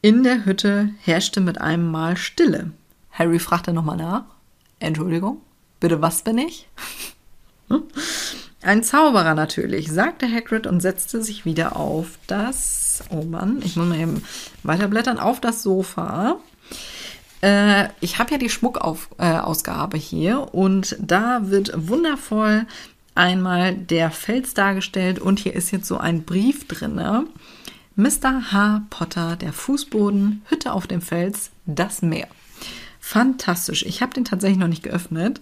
In 0.00 0.22
der 0.22 0.44
Hütte 0.44 0.90
herrschte 1.02 1.40
mit 1.40 1.60
einem 1.60 1.90
Mal 1.90 2.16
Stille. 2.16 2.70
Harry 3.10 3.40
fragte 3.40 3.72
nochmal 3.72 3.96
nach. 3.96 4.24
Entschuldigung, 4.78 5.40
bitte 5.80 6.02
was 6.02 6.22
bin 6.22 6.38
ich? 6.38 6.68
Ein 8.62 8.82
Zauberer 8.82 9.34
natürlich, 9.34 9.90
sagte 9.92 10.30
Hagrid 10.30 10.66
und 10.66 10.80
setzte 10.80 11.22
sich 11.22 11.44
wieder 11.44 11.76
auf 11.76 12.18
das, 12.26 13.04
oh 13.10 13.22
Mann, 13.22 13.60
ich 13.64 13.76
muss 13.76 13.86
mal 13.86 13.98
eben 13.98 14.22
weiterblättern, 14.62 15.18
auf 15.18 15.40
das 15.40 15.62
Sofa. 15.62 16.40
Äh, 17.42 17.88
ich 18.00 18.18
habe 18.18 18.32
ja 18.32 18.38
die 18.38 18.50
Schmuckausgabe 18.50 19.96
äh, 19.96 20.00
hier 20.00 20.54
und 20.54 20.96
da 21.00 21.48
wird 21.48 21.72
wundervoll 21.76 22.66
einmal 23.14 23.74
der 23.74 24.10
Fels 24.10 24.54
dargestellt 24.54 25.18
und 25.18 25.38
hier 25.38 25.54
ist 25.54 25.70
jetzt 25.70 25.86
so 25.86 25.98
ein 25.98 26.24
Brief 26.24 26.66
drin. 26.66 27.00
Mr. 27.94 28.52
H. 28.52 28.82
Potter, 28.90 29.36
der 29.36 29.52
Fußboden, 29.52 30.42
Hütte 30.48 30.72
auf 30.72 30.86
dem 30.86 31.00
Fels, 31.00 31.50
das 31.64 32.02
Meer. 32.02 32.28
Fantastisch. 33.00 33.84
Ich 33.86 34.02
habe 34.02 34.12
den 34.12 34.24
tatsächlich 34.24 34.58
noch 34.58 34.68
nicht 34.68 34.82
geöffnet. 34.82 35.40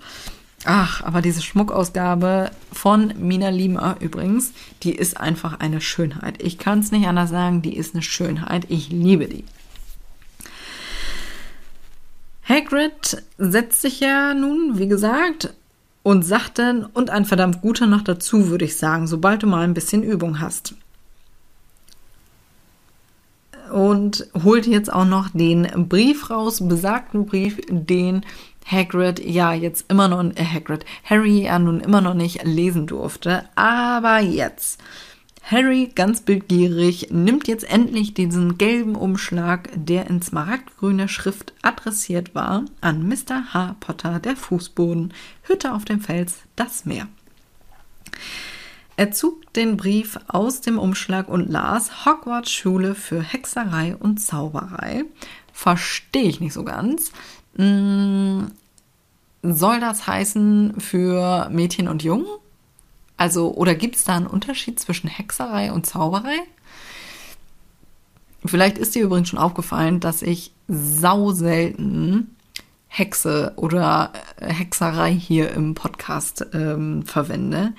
Ach, 0.64 1.02
aber 1.02 1.20
diese 1.20 1.42
Schmuckausgabe 1.42 2.50
von 2.72 3.12
Mina 3.18 3.50
Lima 3.50 3.96
übrigens, 4.00 4.52
die 4.82 4.94
ist 4.94 5.18
einfach 5.20 5.60
eine 5.60 5.82
Schönheit. 5.82 6.42
Ich 6.42 6.58
kann 6.58 6.78
es 6.78 6.90
nicht 6.90 7.06
anders 7.06 7.30
sagen, 7.30 7.60
die 7.60 7.76
ist 7.76 7.94
eine 7.94 8.02
Schönheit. 8.02 8.66
Ich 8.70 8.88
liebe 8.88 9.26
die. 9.26 9.44
Hagrid 12.48 13.22
setzt 13.36 13.82
sich 13.82 14.00
ja 14.00 14.32
nun, 14.32 14.78
wie 14.78 14.88
gesagt, 14.88 15.52
und 16.02 16.24
sagt 16.24 16.58
dann, 16.58 16.84
und 16.84 17.10
ein 17.10 17.24
verdammt 17.24 17.60
guter 17.62 17.86
noch 17.86 18.02
dazu, 18.02 18.48
würde 18.48 18.66
ich 18.66 18.76
sagen, 18.76 19.06
sobald 19.06 19.42
du 19.42 19.46
mal 19.46 19.62
ein 19.62 19.74
bisschen 19.74 20.02
Übung 20.02 20.40
hast. 20.40 20.74
Und 23.72 24.28
holt 24.44 24.66
jetzt 24.66 24.92
auch 24.92 25.06
noch 25.06 25.30
den 25.30 25.88
Brief 25.88 26.30
raus, 26.30 26.66
besagten 26.68 27.26
Brief, 27.26 27.58
den 27.68 28.24
Hagrid 28.64 29.18
ja 29.24 29.52
jetzt 29.52 29.90
immer 29.90 30.08
noch, 30.08 30.24
äh, 30.36 30.44
Hagrid, 30.44 30.84
Harry 31.04 31.44
ja 31.44 31.58
nun 31.58 31.80
immer 31.80 32.00
noch 32.00 32.14
nicht 32.14 32.44
lesen 32.44 32.86
durfte. 32.86 33.48
Aber 33.54 34.20
jetzt. 34.20 34.80
Harry, 35.42 35.92
ganz 35.94 36.22
bildgierig, 36.22 37.08
nimmt 37.10 37.48
jetzt 37.48 37.70
endlich 37.70 38.14
diesen 38.14 38.56
gelben 38.56 38.96
Umschlag, 38.96 39.68
der 39.74 40.06
in 40.08 40.22
smaragdgrüner 40.22 41.06
Schrift 41.06 41.52
adressiert 41.60 42.34
war, 42.34 42.64
an 42.80 43.06
Mr. 43.06 43.52
H. 43.52 43.76
Potter, 43.78 44.20
der 44.20 44.36
Fußboden, 44.36 45.12
Hütte 45.42 45.74
auf 45.74 45.84
dem 45.84 46.00
Fels, 46.00 46.38
das 46.56 46.86
Meer. 46.86 47.08
Er 48.96 49.10
zog 49.10 49.52
den 49.52 49.76
Brief 49.76 50.18
aus 50.28 50.62
dem 50.62 50.78
Umschlag 50.78 51.28
und 51.28 51.50
las 51.50 52.06
Hogwarts 52.06 52.50
Schule 52.50 52.94
für 52.94 53.20
Hexerei 53.20 53.96
und 53.96 54.18
Zauberei. 54.18 55.04
Verstehe 55.52 56.28
ich 56.28 56.40
nicht 56.40 56.54
so 56.54 56.64
ganz. 56.64 57.12
Hm, 57.56 58.50
soll 59.42 59.80
das 59.80 60.06
heißen 60.06 60.80
für 60.80 61.48
Mädchen 61.50 61.88
und 61.88 62.02
Jungen? 62.02 62.26
Also, 63.16 63.54
oder 63.54 63.74
gibt 63.74 63.96
es 63.96 64.04
da 64.04 64.16
einen 64.16 64.26
Unterschied 64.26 64.80
zwischen 64.80 65.08
Hexerei 65.08 65.72
und 65.72 65.86
Zauberei? 65.86 66.38
Vielleicht 68.44 68.78
ist 68.78 68.94
dir 68.94 69.04
übrigens 69.04 69.28
schon 69.28 69.38
aufgefallen, 69.38 70.00
dass 70.00 70.22
ich 70.22 70.52
sau 70.68 71.32
selten 71.32 72.36
Hexe 72.88 73.52
oder 73.56 74.12
äh, 74.36 74.52
Hexerei 74.52 75.12
hier 75.12 75.50
im 75.52 75.74
Podcast 75.74 76.46
ähm, 76.52 77.04
verwende, 77.04 77.72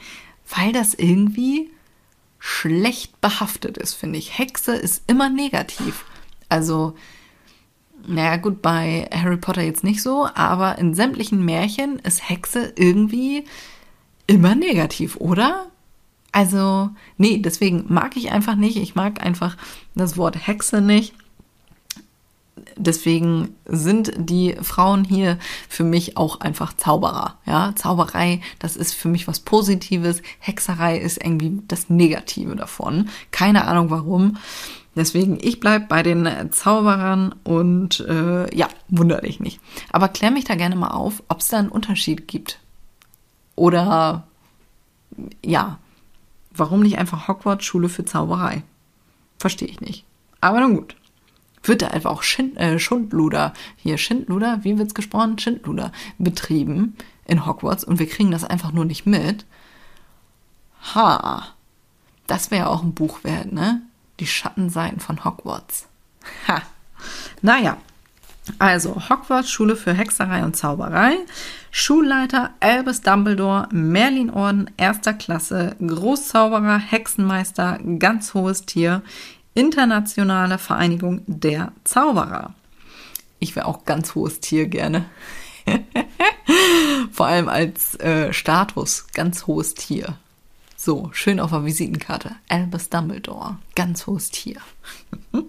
weil 0.56 0.72
das 0.72 0.94
irgendwie 0.94 1.70
schlecht 2.40 3.20
behaftet 3.22 3.78
ist, 3.78 3.94
finde 3.94 4.20
ich. 4.20 4.38
Hexe 4.38 4.76
ist 4.76 5.04
immer 5.08 5.30
negativ. 5.30 6.06
Also, 6.50 6.96
naja, 8.08 8.38
gut, 8.38 8.62
bei 8.62 9.10
Harry 9.14 9.38
Potter 9.38 9.62
jetzt 9.62 9.84
nicht 9.84 10.02
so, 10.02 10.28
aber 10.34 10.78
in 10.78 10.94
sämtlichen 10.94 11.44
Märchen 11.44 12.00
ist 12.00 12.30
Hexe 12.30 12.74
irgendwie 12.76 13.46
immer 14.28 14.56
negativ, 14.56 15.18
oder? 15.18 15.68
Also, 16.32 16.90
nee, 17.18 17.38
deswegen 17.38 17.86
mag 17.88 18.18
ich 18.18 18.32
einfach 18.32 18.56
nicht. 18.56 18.76
Ich 18.76 18.96
mag 18.96 19.24
einfach 19.24 19.56
das 19.96 20.18
Wort 20.18 20.48
Hexe 20.48 20.82
nicht. 20.82 21.14
Deswegen 22.78 23.56
sind 23.66 24.14
die 24.18 24.56
Frauen 24.62 25.06
hier 25.06 25.38
für 25.70 25.84
mich 25.84 26.18
auch 26.18 26.42
einfach 26.42 26.74
Zauberer. 26.74 27.38
Ja, 27.46 27.74
Zauberei, 27.76 28.42
das 28.60 28.76
ist 28.76 28.94
für 28.94 29.08
mich 29.08 29.28
was 29.28 29.40
Positives. 29.40 30.22
Hexerei 30.40 30.98
ist 30.98 31.24
irgendwie 31.24 31.62
das 31.68 31.90
Negative 31.90 32.56
davon. 32.56 33.10
Keine 33.32 33.66
Ahnung 33.66 33.90
warum. 33.90 34.38
Deswegen, 34.96 35.38
ich 35.42 35.60
bleib 35.60 35.90
bei 35.90 36.04
den 36.04 36.52
Zauberern 36.52 37.36
und 37.44 38.00
äh, 38.02 38.56
ja, 38.56 38.70
wundere 38.88 39.22
dich 39.22 39.40
nicht. 39.42 39.60
Aber 39.92 40.08
klär 40.08 40.32
mich 40.32 40.46
da 40.46 40.56
gerne 40.56 40.76
mal 40.76 40.92
auf, 40.92 41.22
ob 41.28 41.40
es 41.40 41.50
da 41.50 41.60
einen 41.60 41.70
Unterschied 41.70 42.28
gibt. 42.28 42.60
Oder 43.56 44.26
ja, 45.44 45.80
warum 46.52 46.82
nicht 46.82 46.98
einfach 46.98 47.28
Hogwarts 47.28 47.66
Schule 47.66 47.90
für 47.90 48.06
Zauberei? 48.06 48.64
Verstehe 49.38 49.68
ich 49.68 49.82
nicht. 49.82 50.06
Aber 50.42 50.62
nun 50.62 50.76
gut. 50.78 50.96
Wird 51.64 51.82
da 51.82 51.88
einfach 51.88 52.12
auch 52.12 52.24
Schind, 52.24 52.58
äh, 52.58 52.78
Schundluder, 52.78 53.54
hier 53.76 53.98
Schindluder, 53.98 54.60
wie 54.64 54.78
wird's 54.78 54.94
gesprochen? 54.94 55.40
Schindluder 55.40 55.92
betrieben 56.20 56.96
in 57.26 57.46
Hogwarts 57.46 57.84
und 57.84 57.98
wir 57.98 58.08
kriegen 58.08 58.30
das 58.30 58.44
einfach 58.44 58.72
nur 58.72 58.86
nicht 58.86 59.08
mit. 59.08 59.46
Ha, 60.94 61.48
das 62.28 62.52
wäre 62.52 62.66
ja 62.66 62.68
auch 62.68 62.84
ein 62.84 62.94
Buch 62.94 63.24
wert, 63.24 63.52
ne? 63.52 63.82
Die 64.20 64.28
Schattenseiten 64.28 65.00
von 65.00 65.24
Hogwarts. 65.26 65.88
Ha. 66.48 66.62
Naja, 67.42 67.78
also 68.60 69.10
Hogwarts 69.10 69.50
Schule 69.50 69.76
für 69.76 69.94
Hexerei 69.94 70.44
und 70.44 70.56
Zauberei. 70.56 71.18
Schulleiter 71.72 72.52
Albus 72.60 73.02
Dumbledore, 73.02 73.68
Merlin-Orden 73.72 74.72
erster 74.78 75.14
Klasse, 75.14 75.76
Großzauberer, 75.86 76.78
Hexenmeister, 76.78 77.80
ganz 78.00 78.34
hohes 78.34 78.66
Tier, 78.66 79.02
Internationale 79.54 80.58
Vereinigung 80.58 81.22
der 81.28 81.72
Zauberer. 81.84 82.54
Ich 83.40 83.56
wäre 83.56 83.66
auch 83.66 83.86
ganz 83.86 84.16
hohes 84.16 84.40
Tier 84.40 84.68
gerne. 84.68 85.06
Vor 87.12 87.26
allem 87.28 87.50
als 87.50 87.96
äh, 88.00 88.32
Status, 88.32 89.08
ganz 89.14 89.48
hohes 89.48 89.74
Tier. 89.74 90.18
So, 90.86 91.10
schön 91.14 91.40
auf 91.40 91.50
der 91.50 91.66
Visitenkarte. 91.66 92.36
Albus 92.48 92.90
Dumbledore, 92.90 93.58
ganz 93.74 94.06
hohes 94.06 94.30
Tier. 94.30 94.58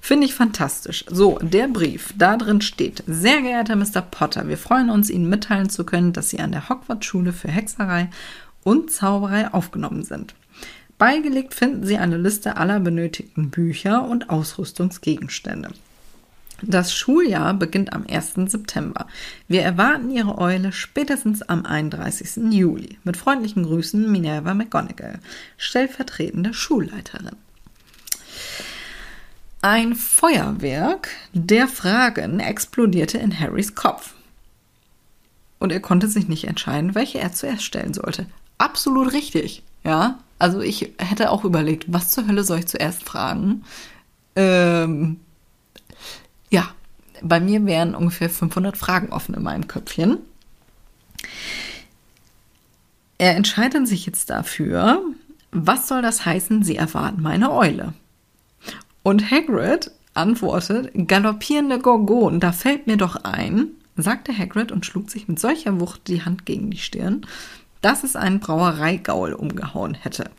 Finde 0.00 0.24
ich 0.24 0.32
fantastisch. 0.32 1.04
So, 1.10 1.38
der 1.42 1.68
Brief, 1.68 2.14
da 2.16 2.38
drin 2.38 2.62
steht, 2.62 3.04
sehr 3.06 3.42
geehrter 3.42 3.76
Mr. 3.76 4.00
Potter, 4.00 4.48
wir 4.48 4.56
freuen 4.56 4.88
uns, 4.88 5.10
Ihnen 5.10 5.28
mitteilen 5.28 5.68
zu 5.68 5.84
können, 5.84 6.14
dass 6.14 6.30
Sie 6.30 6.40
an 6.40 6.52
der 6.52 6.70
Hogwarts-Schule 6.70 7.34
für 7.34 7.48
Hexerei 7.48 8.08
und 8.64 8.90
Zauberei 8.90 9.52
aufgenommen 9.52 10.04
sind. 10.04 10.34
Beigelegt 10.96 11.52
finden 11.52 11.84
Sie 11.84 11.98
eine 11.98 12.16
Liste 12.16 12.56
aller 12.56 12.80
benötigten 12.80 13.50
Bücher 13.50 14.08
und 14.08 14.30
Ausrüstungsgegenstände. 14.30 15.68
Das 16.62 16.94
Schuljahr 16.94 17.54
beginnt 17.54 17.92
am 17.92 18.04
1. 18.06 18.34
September. 18.46 19.06
Wir 19.48 19.62
erwarten 19.62 20.10
Ihre 20.10 20.38
Eule 20.38 20.72
spätestens 20.72 21.42
am 21.42 21.64
31. 21.64 22.52
Juli. 22.52 22.98
Mit 23.04 23.16
freundlichen 23.16 23.62
Grüßen 23.62 24.10
Minerva 24.10 24.52
McGonagall, 24.54 25.20
stellvertretende 25.56 26.52
Schulleiterin. 26.52 27.36
Ein 29.62 29.94
Feuerwerk 29.94 31.08
der 31.32 31.68
Fragen 31.68 32.40
explodierte 32.40 33.18
in 33.18 33.38
Harrys 33.38 33.74
Kopf. 33.74 34.14
Und 35.58 35.72
er 35.72 35.80
konnte 35.80 36.08
sich 36.08 36.28
nicht 36.28 36.44
entscheiden, 36.44 36.94
welche 36.94 37.18
er 37.18 37.32
zuerst 37.32 37.64
stellen 37.64 37.92
sollte. 37.92 38.26
Absolut 38.56 39.12
richtig, 39.12 39.62
ja. 39.84 40.18
Also 40.38 40.60
ich 40.60 40.94
hätte 40.98 41.30
auch 41.30 41.44
überlegt, 41.44 41.84
was 41.88 42.10
zur 42.10 42.26
Hölle 42.26 42.44
soll 42.44 42.60
ich 42.60 42.68
zuerst 42.68 43.04
fragen? 43.04 43.64
Ähm, 44.36 45.20
ja, 46.50 46.68
bei 47.22 47.40
mir 47.40 47.64
wären 47.66 47.94
ungefähr 47.94 48.30
500 48.30 48.76
Fragen 48.76 49.12
offen 49.12 49.34
in 49.34 49.42
meinem 49.42 49.68
Köpfchen. 49.68 50.18
Er 53.18 53.36
entscheidet 53.36 53.86
sich 53.86 54.06
jetzt 54.06 54.30
dafür, 54.30 55.02
was 55.52 55.88
soll 55.88 56.02
das 56.02 56.24
heißen, 56.24 56.62
Sie 56.62 56.76
erwarten 56.76 57.22
meine 57.22 57.52
Eule. 57.52 57.92
Und 59.02 59.30
Hagrid 59.30 59.90
antwortet, 60.14 60.90
galoppierende 61.06 61.78
Gorgon, 61.78 62.40
da 62.40 62.52
fällt 62.52 62.86
mir 62.86 62.96
doch 62.96 63.16
ein, 63.24 63.68
sagte 63.96 64.36
Hagrid 64.36 64.72
und 64.72 64.86
schlug 64.86 65.10
sich 65.10 65.28
mit 65.28 65.38
solcher 65.38 65.80
Wucht 65.80 66.08
die 66.08 66.24
Hand 66.24 66.46
gegen 66.46 66.70
die 66.70 66.78
Stirn, 66.78 67.26
dass 67.80 68.04
es 68.04 68.16
einen 68.16 68.40
Brauereigaul 68.40 69.32
umgehauen 69.32 69.94
hätte. 69.94 70.30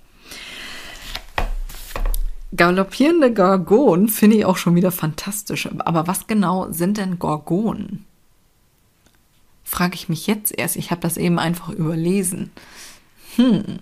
Galoppierende 2.56 3.34
Gorgon 3.34 4.10
finde 4.10 4.38
ich 4.38 4.46
auch 4.46 4.58
schon 4.58 4.76
wieder 4.76 4.92
fantastisch. 4.92 5.70
Aber 5.80 6.08
was 6.08 6.28
genau 6.28 6.72
sind 6.72 6.98
denn 6.98 7.18
Gorgonen? 7.18 8.06
Frage 9.64 9.96
ich 9.96 10.10
mich 10.10 10.28
jetzt 10.28 10.58
erst. 10.58 10.76
Ich 10.76 10.92
habe 10.92 11.02
das 11.02 11.16
eben 11.16 11.40
einfach 11.40 11.70
überlesen. 11.70 12.52
Hm. 13.38 13.80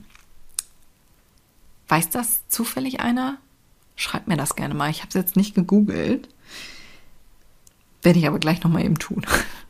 Weiß 1.88 2.10
das 2.12 2.48
zufällig 2.48 3.00
einer? 3.00 3.38
Schreibt 3.96 4.28
mir 4.28 4.38
das 4.38 4.56
gerne 4.56 4.76
mal. 4.76 4.92
Ich 4.92 5.00
habe 5.00 5.10
es 5.10 5.16
jetzt 5.16 5.36
nicht 5.36 5.56
gegoogelt. 5.56 6.30
Werde 8.04 8.20
ich 8.20 8.28
aber 8.28 8.40
gleich 8.40 8.64
nochmal 8.64 8.86
eben 8.86 9.00
tun. 9.00 9.26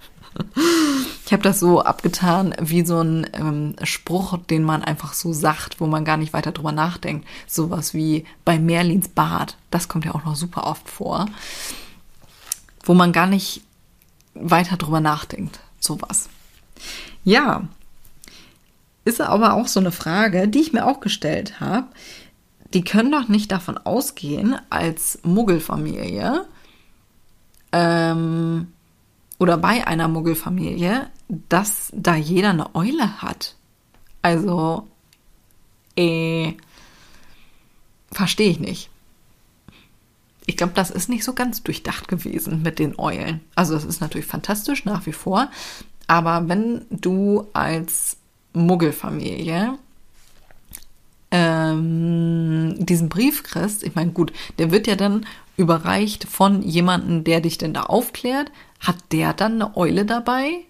Ich 1.25 1.33
habe 1.33 1.43
das 1.43 1.59
so 1.59 1.81
abgetan 1.81 2.55
wie 2.59 2.85
so 2.85 3.01
ein 3.01 3.27
ähm, 3.33 3.75
Spruch, 3.83 4.37
den 4.37 4.63
man 4.63 4.83
einfach 4.83 5.13
so 5.13 5.33
sagt, 5.33 5.79
wo 5.79 5.85
man 5.85 6.05
gar 6.05 6.17
nicht 6.17 6.33
weiter 6.33 6.51
drüber 6.51 6.71
nachdenkt. 6.71 7.27
Sowas 7.47 7.93
wie 7.93 8.25
bei 8.45 8.57
Merlins 8.57 9.09
Bart. 9.09 9.57
Das 9.69 9.87
kommt 9.87 10.05
ja 10.05 10.15
auch 10.15 10.25
noch 10.25 10.35
super 10.35 10.65
oft 10.65 10.89
vor. 10.89 11.27
Wo 12.83 12.93
man 12.93 13.11
gar 13.11 13.27
nicht 13.27 13.61
weiter 14.33 14.77
drüber 14.77 15.01
nachdenkt. 15.01 15.59
Sowas. 15.79 16.29
Ja. 17.23 17.67
Ist 19.05 19.21
aber 19.21 19.53
auch 19.53 19.67
so 19.67 19.79
eine 19.79 19.91
Frage, 19.91 20.47
die 20.47 20.61
ich 20.61 20.73
mir 20.73 20.85
auch 20.85 20.99
gestellt 20.99 21.59
habe. 21.59 21.87
Die 22.73 22.83
können 22.83 23.11
doch 23.11 23.27
nicht 23.27 23.51
davon 23.51 23.77
ausgehen, 23.77 24.55
als 24.69 25.19
Muggelfamilie, 25.23 26.45
ähm, 27.71 28.67
oder 29.39 29.58
bei 29.58 29.88
einer 29.88 30.08
Muggelfamilie, 30.08 31.10
dass 31.28 31.91
da 31.95 32.15
jeder 32.15 32.49
eine 32.49 32.75
Eule 32.75 33.21
hat. 33.21 33.56
Also, 34.21 34.88
äh, 35.95 36.54
verstehe 38.12 38.52
ich 38.52 38.60
nicht. 38.60 38.89
Ich 40.45 40.58
glaube, 40.58 40.73
das 40.75 40.91
ist 40.91 41.10
nicht 41.10 41.23
so 41.23 41.34
ganz 41.34 41.63
durchdacht 41.63 42.08
gewesen 42.08 42.62
mit 42.63 42.80
den 42.80 42.99
Eulen. 42.99 43.39
Also, 43.56 43.75
es 43.75 43.86
ist 43.86 44.02
natürlich 44.02 44.28
fantastisch 44.28 44.84
nach 44.84 45.06
wie 45.06 45.13
vor. 45.13 45.49
Aber 46.08 46.49
wenn 46.49 46.86
du 46.89 47.47
als 47.54 48.17
Muggelfamilie 48.54 49.78
ähm, 51.32 52.75
diesen 52.80 53.08
Brief 53.08 53.43
kriegst, 53.43 53.84
ich 53.84 53.95
meine, 53.95 54.12
gut, 54.12 54.34
der 54.58 54.71
wird 54.71 54.88
ja 54.88 54.95
dann 54.95 55.25
überreicht 55.56 56.23
von 56.25 56.63
jemandem, 56.63 57.23
der 57.23 57.41
dich 57.41 57.58
denn 57.58 57.73
da 57.73 57.84
aufklärt, 57.84 58.52
hat 58.79 58.97
der 59.11 59.33
dann 59.33 59.61
eine 59.61 59.75
Eule 59.75 60.05
dabei? 60.05 60.65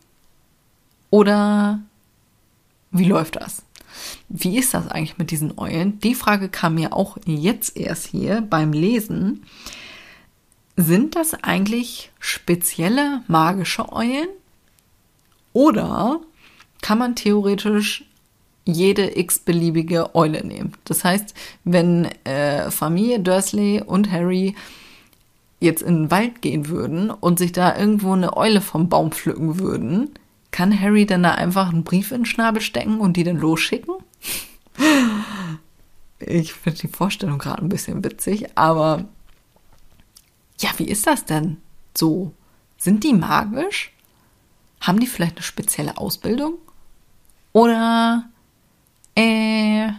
Oder 1.10 1.80
wie 2.92 3.06
läuft 3.06 3.36
das? 3.38 3.64
Wie 4.30 4.58
ist 4.58 4.74
das 4.74 4.88
eigentlich 4.88 5.18
mit 5.18 5.32
diesen 5.32 5.58
Eulen? 5.58 6.00
Die 6.00 6.16
Frage 6.16 6.50
kam 6.50 6.76
mir 6.76 6.94
auch 6.94 7.18
jetzt 7.26 7.76
erst 7.76 8.08
hier 8.08 8.42
beim 8.42 8.72
Lesen. 8.74 9.46
Sind 10.76 11.16
das 11.16 11.34
eigentlich 11.34 12.12
spezielle 12.20 13.22
magische 13.28 13.92
Eulen? 13.92 14.30
Oder 15.54 16.22
kann 16.82 17.00
man 17.00 17.16
theoretisch 17.16 18.06
jede 18.66 19.18
x-beliebige 19.18 20.16
Eule 20.16 20.46
nehmen? 20.46 20.74
Das 20.86 21.04
heißt, 21.04 21.34
wenn 21.64 22.06
äh, 22.24 22.72
Familie 22.72 23.20
Dursley 23.20 23.82
und 23.82 24.12
Harry 24.12 24.56
jetzt 25.60 25.82
in 25.82 25.96
den 25.96 26.12
Wald 26.12 26.42
gehen 26.42 26.68
würden 26.68 27.12
und 27.12 27.40
sich 27.40 27.52
da 27.52 27.78
irgendwo 27.78 28.14
eine 28.14 28.36
Eule 28.36 28.62
vom 28.62 28.90
Baum 28.90 29.12
pflücken 29.12 29.60
würden, 29.60 30.12
kann 30.52 30.80
Harry 30.80 31.06
dann 31.06 31.24
da 31.24 31.32
einfach 31.32 31.70
einen 31.70 31.84
Brief 31.84 32.12
in 32.12 32.22
den 32.22 32.26
Schnabel 32.26 32.62
stecken 32.62 33.00
und 33.00 33.18
die 33.18 33.24
dann 33.24 33.38
losschicken? 33.38 33.96
Ich 36.20 36.54
finde 36.54 36.80
die 36.80 36.88
Vorstellung 36.88 37.38
gerade 37.38 37.62
ein 37.62 37.70
bisschen 37.70 38.04
witzig, 38.04 38.58
aber 38.58 39.06
ja, 40.60 40.70
wie 40.78 40.88
ist 40.88 41.08
das 41.08 41.26
denn 41.26 41.58
so? 41.96 42.34
Sind 42.78 43.04
die 43.04 43.14
magisch? 43.14 43.94
Haben 44.82 45.00
die 45.00 45.08
vielleicht 45.08 45.38
eine 45.38 45.44
spezielle 45.44 45.98
Ausbildung? 45.98 46.54
Oder 47.52 48.30
äh, 49.16 49.90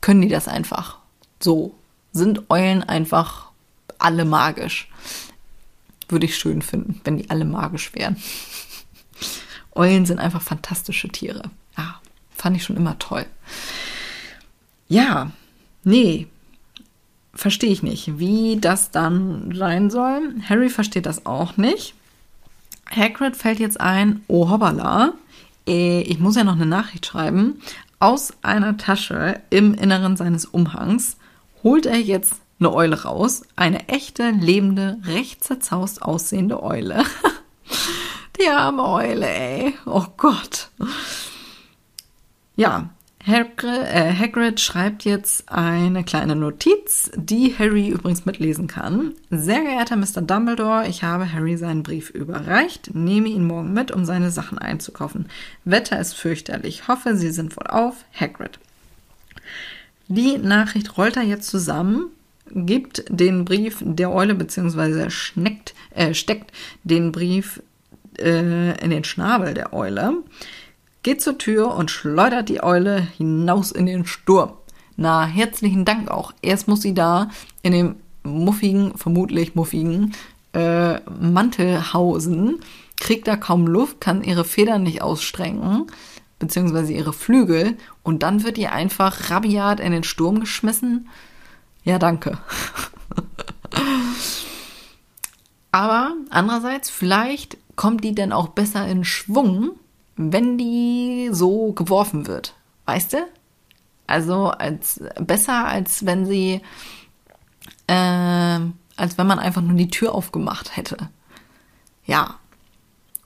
können 0.00 0.22
die 0.22 0.28
das 0.28 0.48
einfach 0.48 0.98
so? 1.40 1.74
Sind 2.12 2.50
Eulen 2.50 2.82
einfach 2.82 3.51
alle 4.02 4.24
magisch. 4.24 4.88
Würde 6.08 6.26
ich 6.26 6.36
schön 6.36 6.62
finden, 6.62 7.00
wenn 7.04 7.16
die 7.16 7.30
alle 7.30 7.44
magisch 7.44 7.94
wären. 7.94 8.16
Eulen 9.74 10.04
sind 10.04 10.18
einfach 10.18 10.42
fantastische 10.42 11.08
Tiere. 11.08 11.50
Ja, 11.76 12.00
fand 12.34 12.56
ich 12.56 12.64
schon 12.64 12.76
immer 12.76 12.98
toll. 12.98 13.24
Ja, 14.88 15.30
nee, 15.84 16.26
verstehe 17.34 17.70
ich 17.70 17.82
nicht, 17.82 18.18
wie 18.18 18.58
das 18.60 18.90
dann 18.90 19.54
sein 19.54 19.90
soll. 19.90 20.34
Harry 20.48 20.68
versteht 20.68 21.06
das 21.06 21.24
auch 21.24 21.56
nicht. 21.56 21.94
Hagrid 22.94 23.36
fällt 23.36 23.58
jetzt 23.58 23.80
ein, 23.80 24.22
oh 24.28 24.50
hoppala, 24.50 25.14
äh, 25.66 26.02
ich 26.02 26.18
muss 26.18 26.36
ja 26.36 26.44
noch 26.44 26.56
eine 26.56 26.66
Nachricht 26.66 27.06
schreiben. 27.06 27.60
Aus 27.98 28.34
einer 28.42 28.76
Tasche 28.76 29.40
im 29.48 29.74
Inneren 29.74 30.16
seines 30.16 30.44
Umhangs 30.44 31.16
holt 31.62 31.86
er 31.86 31.98
jetzt 31.98 32.41
eine 32.62 32.74
Eule 32.74 33.02
raus. 33.02 33.42
Eine 33.56 33.88
echte, 33.88 34.30
lebende, 34.30 34.98
recht 35.04 35.42
zerzaust 35.42 36.02
aussehende 36.02 36.62
Eule. 36.62 37.02
Die 38.40 38.48
arme 38.48 38.84
Eule, 38.84 39.28
ey. 39.28 39.74
Oh 39.84 40.06
Gott. 40.16 40.70
Ja, 42.56 42.90
Hagrid, 43.26 43.64
äh, 43.64 44.14
Hagrid 44.14 44.60
schreibt 44.60 45.04
jetzt 45.04 45.48
eine 45.48 46.02
kleine 46.02 46.34
Notiz, 46.34 47.10
die 47.14 47.56
Harry 47.56 47.88
übrigens 47.88 48.24
mitlesen 48.26 48.66
kann. 48.66 49.12
Sehr 49.30 49.62
geehrter 49.62 49.96
Mr. 49.96 50.22
Dumbledore, 50.22 50.88
ich 50.88 51.04
habe 51.04 51.32
Harry 51.32 51.56
seinen 51.56 51.82
Brief 51.82 52.10
überreicht. 52.10 52.94
Nehme 52.94 53.28
ihn 53.28 53.46
morgen 53.46 53.72
mit, 53.72 53.92
um 53.92 54.04
seine 54.04 54.30
Sachen 54.30 54.58
einzukaufen. 54.58 55.26
Wetter 55.64 56.00
ist 56.00 56.14
fürchterlich. 56.14 56.88
Hoffe, 56.88 57.16
Sie 57.16 57.30
sind 57.30 57.56
wohl 57.56 57.68
auf. 57.68 58.04
Hagrid. 58.18 58.58
Die 60.08 60.36
Nachricht 60.38 60.98
rollt 60.98 61.16
er 61.16 61.22
jetzt 61.22 61.48
zusammen 61.48 62.10
gibt 62.54 63.04
den 63.08 63.44
Brief 63.44 63.78
der 63.80 64.12
Eule 64.12 64.34
beziehungsweise 64.34 65.10
schneckt, 65.10 65.74
äh, 65.94 66.14
steckt 66.14 66.52
den 66.84 67.12
Brief 67.12 67.62
äh, 68.18 68.78
in 68.82 68.90
den 68.90 69.04
Schnabel 69.04 69.54
der 69.54 69.72
Eule, 69.72 70.22
geht 71.02 71.20
zur 71.20 71.38
Tür 71.38 71.74
und 71.74 71.90
schleudert 71.90 72.48
die 72.48 72.62
Eule 72.62 73.00
hinaus 73.00 73.72
in 73.72 73.86
den 73.86 74.06
Sturm. 74.06 74.52
Na, 74.96 75.24
herzlichen 75.24 75.84
Dank 75.84 76.10
auch. 76.10 76.32
Erst 76.42 76.68
muss 76.68 76.82
sie 76.82 76.94
da 76.94 77.30
in 77.62 77.72
dem 77.72 77.96
muffigen, 78.22 78.96
vermutlich 78.96 79.54
muffigen 79.54 80.12
äh, 80.52 81.00
Mantel 81.10 81.92
hausen, 81.92 82.60
kriegt 83.00 83.26
da 83.26 83.36
kaum 83.36 83.66
Luft, 83.66 84.00
kann 84.00 84.22
ihre 84.22 84.44
Federn 84.44 84.84
nicht 84.84 85.02
ausstrecken, 85.02 85.86
beziehungsweise 86.38 86.92
ihre 86.92 87.12
Flügel, 87.12 87.76
und 88.02 88.22
dann 88.22 88.44
wird 88.44 88.58
ihr 88.58 88.72
einfach 88.72 89.30
rabiat 89.30 89.80
in 89.80 89.92
den 89.92 90.04
Sturm 90.04 90.40
geschmissen 90.40 91.08
ja, 91.84 91.98
danke. 91.98 92.38
Aber 95.72 96.14
andererseits, 96.30 96.90
vielleicht 96.90 97.56
kommt 97.76 98.04
die 98.04 98.14
denn 98.14 98.32
auch 98.32 98.48
besser 98.48 98.86
in 98.86 99.04
Schwung, 99.04 99.72
wenn 100.16 100.58
die 100.58 101.30
so 101.32 101.72
geworfen 101.72 102.26
wird. 102.26 102.54
Weißt 102.84 103.14
du? 103.14 103.26
Also 104.06 104.50
als 104.50 105.02
besser, 105.20 105.66
als 105.66 106.04
wenn 106.04 106.26
sie, 106.26 106.60
äh, 107.86 108.60
als 108.96 109.16
wenn 109.16 109.26
man 109.26 109.38
einfach 109.38 109.62
nur 109.62 109.76
die 109.76 109.88
Tür 109.88 110.14
aufgemacht 110.14 110.76
hätte. 110.76 111.08
Ja. 112.04 112.38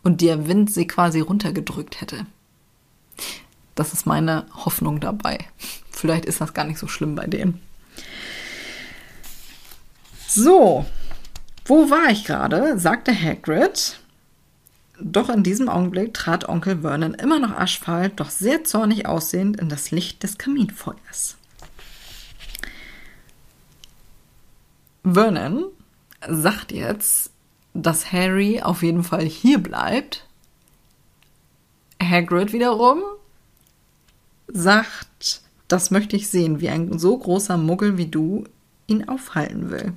Und 0.05 0.21
der 0.21 0.47
Wind 0.47 0.73
sie 0.73 0.87
quasi 0.87 1.19
runtergedrückt 1.19 2.01
hätte. 2.01 2.27
Das 3.75 3.93
ist 3.93 4.07
meine 4.07 4.47
Hoffnung 4.55 5.01
dabei. 5.01 5.39
Vielleicht 5.91 6.25
ist 6.27 6.41
das 6.41 6.55
gar 6.55 6.65
nicht 6.65 6.79
so 6.79 6.87
schlimm 6.87 7.17
bei 7.17 7.27
denen. 7.27 7.61
So, 10.29 10.85
wo 11.65 11.91
war 11.91 12.11
ich 12.11 12.25
gerade? 12.25 12.79
sagte 12.79 13.13
Hagrid. 13.13 14.01
Doch 14.99 15.29
in 15.29 15.43
diesem 15.43 15.69
Augenblick 15.69 16.15
trat 16.15 16.49
Onkel 16.49 16.81
Vernon 16.81 17.15
immer 17.15 17.39
noch 17.39 17.53
aschfahl, 17.53 18.09
doch 18.09 18.31
sehr 18.31 18.65
zornig 18.65 19.07
aussehend 19.07 19.61
in 19.61 19.69
das 19.69 19.91
Licht 19.91 20.23
des 20.23 20.39
Kaminfeuers. 20.39 21.37
Vernon 25.05 25.67
sagt 26.27 26.73
jetzt, 26.73 27.31
dass 27.75 28.11
Harry 28.11 28.63
auf 28.63 28.83
jeden 28.83 29.05
Fall 29.05 29.25
hier 29.25 29.59
bleibt. 29.59 30.27
Hagrid 32.03 32.53
wiederum 32.53 33.03
sagt, 34.49 35.43
das 35.69 35.91
möchte 35.91 36.17
ich 36.17 36.29
sehen, 36.29 36.61
wie 36.61 36.69
ein 36.69 36.99
so 36.99 37.17
großer 37.17 37.57
Muggel 37.57 37.99
wie 37.99 38.07
du 38.07 38.45
ihn 38.87 39.09
aufhalten 39.09 39.71
will. 39.71 39.93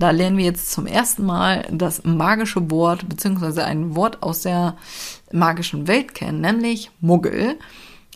Da 0.00 0.12
lernen 0.12 0.38
wir 0.38 0.46
jetzt 0.46 0.72
zum 0.72 0.86
ersten 0.86 1.26
Mal 1.26 1.68
das 1.70 2.04
magische 2.04 2.70
Wort, 2.70 3.06
beziehungsweise 3.06 3.64
ein 3.64 3.94
Wort 3.94 4.22
aus 4.22 4.40
der 4.40 4.78
magischen 5.30 5.88
Welt 5.88 6.14
kennen, 6.14 6.40
nämlich 6.40 6.90
Muggel. 7.02 7.58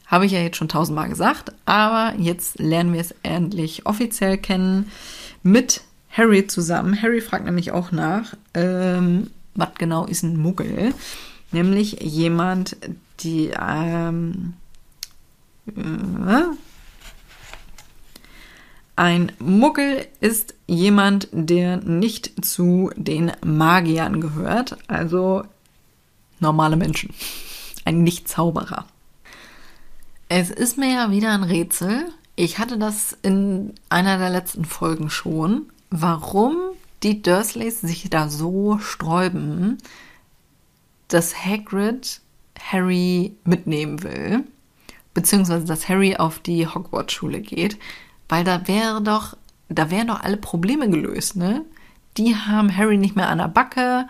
Habe 0.07 0.25
ich 0.25 0.33
ja 0.33 0.41
jetzt 0.41 0.57
schon 0.57 0.71
tausendmal 0.71 1.11
gesagt, 1.11 1.53
aber 1.67 2.15
jetzt 2.19 2.59
lernen 2.59 2.95
wir 2.95 3.03
es 3.03 3.15
endlich 3.23 3.85
offiziell 3.85 4.39
kennen 4.39 4.91
mit 5.43 5.83
Harry 6.11 6.47
zusammen. 6.47 7.03
Harry 7.03 7.21
fragt 7.21 7.45
nämlich 7.45 7.71
auch 7.71 7.93
nach, 7.93 8.35
ähm, 8.55 9.31
was 9.55 9.75
genau 9.77 10.07
ist 10.07 10.23
ein 10.23 10.39
Muggel? 10.39 10.95
Nämlich 11.53 12.01
jemand, 12.01 12.79
die 13.21 13.51
ähm, 13.61 14.55
äh, 15.67 16.45
Ein 18.97 19.33
Muggel 19.39 20.07
ist 20.21 20.55
jemand, 20.67 21.29
der 21.33 21.79
nicht 21.79 22.45
zu 22.45 22.91
den 22.97 23.33
Magiern 23.45 24.21
gehört, 24.21 24.77
also 24.87 25.45
normale 26.39 26.77
Menschen. 26.77 27.13
Ein 27.85 28.05
Nicht-Zauberer. 28.05 28.87
Es 30.29 30.51
ist 30.51 30.79
mir 30.79 30.93
ja 30.93 31.11
wieder 31.11 31.33
ein 31.33 31.43
Rätsel. 31.43 32.07
Ich 32.37 32.59
hatte 32.59 32.79
das 32.79 33.17
in 33.23 33.75
einer 33.89 34.19
der 34.19 34.31
letzten 34.31 34.65
Folgen 34.65 35.11
schon, 35.11 35.67
warum 35.91 36.57
die 37.03 37.21
Dursleys 37.21 37.81
sich 37.81 38.09
da 38.11 38.29
so 38.29 38.79
sträuben, 38.79 39.79
dass 41.09 41.45
Hagrid 41.45 42.21
Harry 42.59 43.37
mitnehmen 43.45 44.03
will, 44.03 44.45
beziehungsweise 45.13 45.67
dass 45.67 45.89
Harry 45.89 46.17
auf 46.17 46.39
die 46.39 46.67
Hogwarts-Schule 46.67 47.41
geht. 47.41 47.77
Weil 48.29 48.45
da 48.45 48.67
wäre 48.67 49.03
doch, 49.03 49.37
da 49.69 49.91
wären 49.91 50.09
doch 50.09 50.23
alle 50.23 50.37
Probleme 50.37 50.89
gelöst, 50.89 51.37
ne? 51.37 51.65
Die 52.17 52.37
haben 52.37 52.77
Harry 52.77 52.97
nicht 52.97 53.17
mehr 53.17 53.29
an 53.29 53.39
der 53.39 53.49
Backe. 53.49 54.07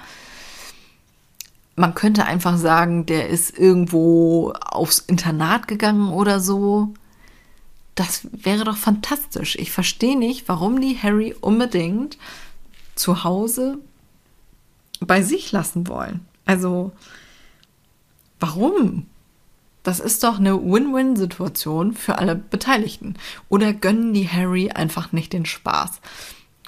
Man 1.76 1.94
könnte 1.94 2.24
einfach 2.24 2.56
sagen, 2.56 3.06
der 3.06 3.28
ist 3.28 3.58
irgendwo 3.58 4.52
aufs 4.52 5.00
Internat 5.00 5.66
gegangen 5.66 6.12
oder 6.12 6.38
so. 6.38 6.94
Das 7.94 8.28
wäre 8.32 8.64
doch 8.64 8.76
fantastisch. 8.76 9.56
Ich 9.56 9.70
verstehe 9.70 10.18
nicht, 10.18 10.48
warum 10.48 10.80
die 10.80 10.98
Harry 11.00 11.34
unbedingt 11.40 12.18
zu 12.94 13.24
Hause 13.24 13.78
bei 15.00 15.22
sich 15.22 15.52
lassen 15.52 15.88
wollen. 15.88 16.26
Also, 16.44 16.92
warum? 18.40 19.06
Das 19.84 20.00
ist 20.00 20.24
doch 20.24 20.38
eine 20.38 20.60
Win-Win-Situation 20.60 21.92
für 21.92 22.18
alle 22.18 22.34
Beteiligten. 22.34 23.14
Oder 23.48 23.72
gönnen 23.72 24.12
die 24.14 24.28
Harry 24.28 24.70
einfach 24.70 25.12
nicht 25.12 25.32
den 25.32 25.46
Spaß? 25.46 26.00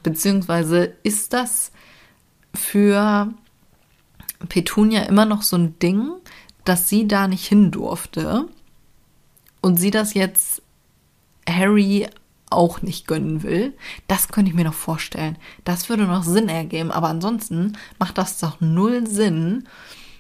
Beziehungsweise 0.03 0.95
ist 1.03 1.33
das 1.33 1.73
für 2.55 3.33
Petunia 4.49 5.03
immer 5.05 5.25
noch 5.25 5.43
so 5.43 5.57
ein 5.57 5.79
Ding, 5.79 6.13
dass 6.65 6.89
sie 6.89 7.09
da 7.09 7.27
nicht 7.27 7.47
hin 7.47 7.71
durfte 7.71 8.49
und 9.63 9.81
sie 9.81 9.91
das 9.91 10.15
jetzt 10.15 10.63
Harry 11.49 12.09
auch 12.51 12.83
nicht 12.83 13.07
gönnen 13.07 13.43
will. 13.43 13.75
Das 14.09 14.29
könnte 14.29 14.51
ich 14.51 14.57
mir 14.57 14.65
noch 14.65 14.75
vorstellen. 14.75 15.39
Das 15.65 15.89
würde 15.89 16.05
noch 16.05 16.23
Sinn 16.23 16.49
ergeben. 16.49 16.91
Aber 16.91 17.09
ansonsten 17.09 17.77
macht 17.99 18.19
das 18.19 18.39
doch 18.39 18.61
null 18.61 19.07
Sinn, 19.07 19.65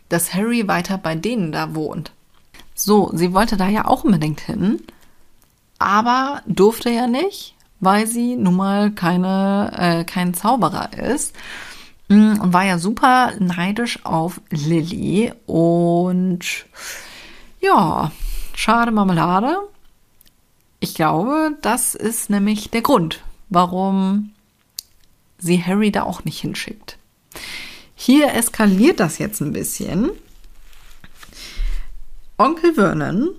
dass 0.08 0.34
Harry 0.34 0.66
weiter 0.66 0.98
bei 0.98 1.14
denen 1.14 1.52
da 1.52 1.74
wohnt. 1.74 2.12
So, 2.78 3.10
sie 3.14 3.32
wollte 3.32 3.56
da 3.56 3.68
ja 3.68 3.86
auch 3.86 4.04
unbedingt 4.04 4.40
hin, 4.40 4.82
aber 5.78 6.42
durfte 6.46 6.90
ja 6.90 7.06
nicht, 7.06 7.54
weil 7.80 8.06
sie 8.06 8.36
nun 8.36 8.54
mal 8.54 8.90
keine, 8.92 9.72
äh, 9.76 10.04
kein 10.04 10.34
Zauberer 10.34 10.92
ist. 10.92 11.34
Mm, 12.08 12.38
und 12.38 12.52
war 12.52 12.64
ja 12.64 12.78
super 12.78 13.32
neidisch 13.38 14.04
auf 14.04 14.42
Lilly. 14.50 15.32
Und 15.46 16.66
ja, 17.60 18.12
schade 18.54 18.92
Marmelade. 18.92 19.56
Ich 20.78 20.94
glaube, 20.94 21.56
das 21.62 21.94
ist 21.94 22.28
nämlich 22.28 22.70
der 22.70 22.82
Grund, 22.82 23.22
warum 23.48 24.32
sie 25.38 25.64
Harry 25.64 25.90
da 25.90 26.02
auch 26.02 26.24
nicht 26.24 26.40
hinschickt. 26.40 26.98
Hier 27.94 28.34
eskaliert 28.34 29.00
das 29.00 29.16
jetzt 29.16 29.40
ein 29.40 29.54
bisschen. 29.54 30.10
Onkel 32.38 32.74
Vernon 32.74 33.30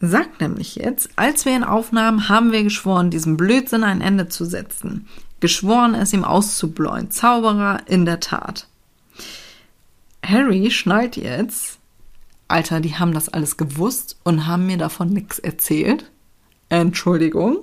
sagt 0.00 0.40
nämlich 0.40 0.76
jetzt, 0.76 1.10
als 1.16 1.44
wir 1.44 1.54
ihn 1.54 1.64
aufnahmen, 1.64 2.28
haben 2.28 2.52
wir 2.52 2.62
geschworen, 2.62 3.10
diesem 3.10 3.36
Blödsinn 3.36 3.84
ein 3.84 4.00
Ende 4.00 4.28
zu 4.28 4.44
setzen. 4.44 5.06
Geschworen, 5.40 5.94
es 5.94 6.12
ihm 6.12 6.24
auszubläuen. 6.24 7.10
Zauberer 7.10 7.80
in 7.86 8.04
der 8.04 8.20
Tat. 8.20 8.68
Harry 10.24 10.70
schnallt 10.70 11.16
jetzt, 11.16 11.78
Alter, 12.48 12.80
die 12.80 12.96
haben 12.96 13.12
das 13.12 13.28
alles 13.28 13.56
gewusst 13.56 14.18
und 14.22 14.46
haben 14.46 14.66
mir 14.66 14.78
davon 14.78 15.08
nichts 15.08 15.38
erzählt. 15.38 16.10
Entschuldigung. 16.68 17.58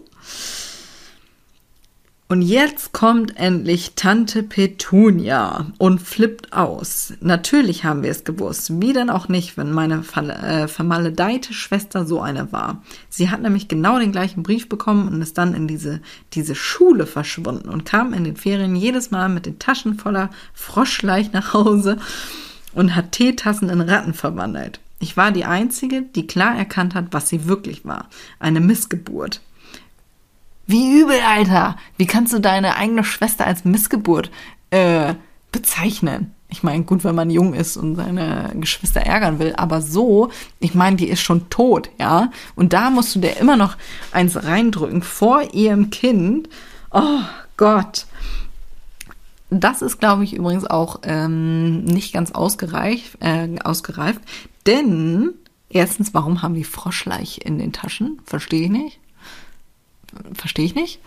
Und 2.34 2.42
jetzt 2.42 2.94
kommt 2.94 3.38
endlich 3.38 3.92
Tante 3.96 4.42
Petunia 4.42 5.68
und 5.78 6.02
flippt 6.02 6.52
aus. 6.52 7.14
Natürlich 7.22 7.84
haben 7.84 8.02
wir 8.02 8.10
es 8.10 8.24
gewusst. 8.24 8.82
Wie 8.82 8.92
denn 8.92 9.12
auch 9.12 9.28
nicht, 9.28 9.56
wenn 9.56 9.72
meine 9.72 10.04
äh, 10.16 10.68
vermaledeite 10.68 11.54
Schwester 11.54 12.08
so 12.08 12.22
eine 12.22 12.52
war. 12.52 12.82
Sie 13.08 13.30
hat 13.30 13.44
nämlich 13.44 13.68
genau 13.68 14.00
den 14.00 14.12
gleichen 14.12 14.42
Brief 14.42 14.68
bekommen 14.68 15.10
und 15.10 15.22
ist 15.22 15.38
dann 15.38 15.54
in 15.54 15.68
diese, 15.68 16.02
diese 16.34 16.56
Schule 16.56 17.06
verschwunden 17.06 17.70
und 17.70 17.86
kam 17.86 18.16
in 18.16 18.24
den 18.24 18.36
Ferien 18.36 18.76
jedes 18.76 19.12
Mal 19.12 19.30
mit 19.30 19.46
den 19.46 19.60
Taschen 19.60 20.00
voller 20.00 20.32
Froschleich 20.56 21.34
nach 21.34 21.54
Hause 21.54 21.98
und 22.74 22.96
hat 22.96 23.12
Teetassen 23.12 23.70
in 23.70 23.80
Ratten 23.80 24.16
verwandelt. 24.16 24.80
Ich 25.00 25.18
war 25.18 25.32
die 25.32 25.46
Einzige, 25.46 26.02
die 26.02 26.26
klar 26.26 26.58
erkannt 26.58 26.96
hat, 26.96 27.10
was 27.12 27.30
sie 27.30 27.46
wirklich 27.48 27.86
war. 27.86 28.10
Eine 28.40 28.60
Missgeburt. 28.60 29.40
Wie 30.66 31.02
übel, 31.02 31.20
Alter. 31.28 31.76
Wie 31.98 32.06
kannst 32.06 32.34
du 32.34 32.40
deine 32.40 32.78
eigene 32.78 33.04
Schwester 33.04 33.46
als 33.46 33.66
Missgeburt 33.66 34.32
äh, 34.70 35.16
bezeichnen? 35.52 36.34
Ich 36.48 36.64
meine, 36.64 36.84
gut, 36.84 37.04
wenn 37.04 37.16
man 37.16 37.32
jung 37.32 37.54
ist 37.54 37.78
und 37.78 37.96
seine 37.96 38.52
Geschwister 38.56 39.02
ärgern 39.02 39.40
will, 39.40 39.54
aber 39.58 39.82
so, 39.82 40.30
ich 40.60 40.76
meine, 40.76 40.98
die 40.98 41.10
ist 41.10 41.22
schon 41.22 41.50
tot, 41.50 41.90
ja? 42.00 42.30
Und 42.56 42.74
da 42.74 42.92
musst 42.92 43.16
du 43.16 43.20
dir 43.20 43.38
immer 43.38 43.58
noch 43.58 43.76
eins 44.12 44.42
reindrücken 44.42 45.02
vor 45.02 45.54
ihrem 45.54 45.90
Kind. 45.90 46.48
Oh 46.92 47.22
Gott. 47.58 48.06
Das 49.50 49.82
ist, 49.82 50.00
glaube 50.00 50.24
ich, 50.24 50.34
übrigens 50.34 50.66
auch 50.66 51.00
ähm, 51.04 51.84
nicht 51.86 52.14
ganz 52.14 52.32
ausgereift, 52.32 53.18
äh, 53.20 53.50
ausgereift, 53.64 54.22
denn 54.66 55.32
erstens, 55.70 56.14
warum 56.14 56.42
haben 56.42 56.56
die 56.56 56.64
Froschleich 56.64 57.42
in 57.44 57.58
den 57.58 57.74
Taschen? 57.74 58.22
Verstehe 58.26 58.64
ich 58.64 58.70
nicht 58.70 59.00
verstehe 60.34 60.66
ich 60.66 60.76
nicht. 60.76 61.00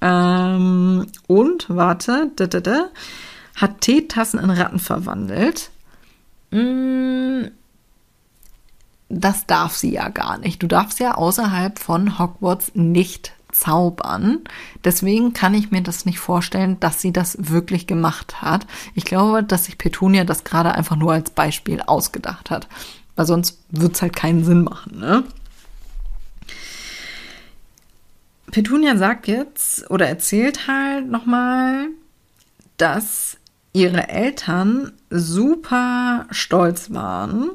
Ähm, 0.00 1.06
und, 1.26 1.66
warte, 1.68 2.30
da, 2.36 2.46
da, 2.46 2.60
da, 2.60 2.88
hat 3.54 3.80
Teetassen 3.80 4.38
in 4.38 4.50
Ratten 4.50 4.78
verwandelt. 4.78 5.70
Mm, 6.50 7.44
das 9.08 9.46
darf 9.46 9.76
sie 9.76 9.92
ja 9.92 10.08
gar 10.08 10.38
nicht. 10.38 10.62
Du 10.62 10.66
darfst 10.66 11.00
ja 11.00 11.14
außerhalb 11.14 11.78
von 11.78 12.18
Hogwarts 12.18 12.72
nicht 12.74 13.32
zaubern. 13.52 14.40
Deswegen 14.84 15.32
kann 15.32 15.54
ich 15.54 15.70
mir 15.70 15.82
das 15.82 16.04
nicht 16.04 16.18
vorstellen, 16.18 16.78
dass 16.80 17.00
sie 17.00 17.12
das 17.12 17.36
wirklich 17.40 17.86
gemacht 17.86 18.42
hat. 18.42 18.66
Ich 18.94 19.04
glaube, 19.04 19.42
dass 19.42 19.64
sich 19.64 19.78
Petunia 19.78 20.24
das 20.24 20.44
gerade 20.44 20.72
einfach 20.72 20.96
nur 20.96 21.12
als 21.12 21.30
Beispiel 21.30 21.80
ausgedacht 21.80 22.50
hat. 22.50 22.68
Weil 23.14 23.26
sonst 23.26 23.58
wird 23.70 23.94
es 23.94 24.02
halt 24.02 24.14
keinen 24.14 24.44
Sinn 24.44 24.64
machen, 24.64 24.98
ne? 24.98 25.24
Petunia 28.56 28.96
sagt 28.96 29.28
jetzt 29.28 29.90
oder 29.90 30.08
erzählt 30.08 30.66
halt 30.66 31.10
nochmal, 31.10 31.88
dass 32.78 33.36
ihre 33.74 34.08
Eltern 34.08 34.92
super 35.10 36.24
stolz 36.30 36.90
waren, 36.90 37.50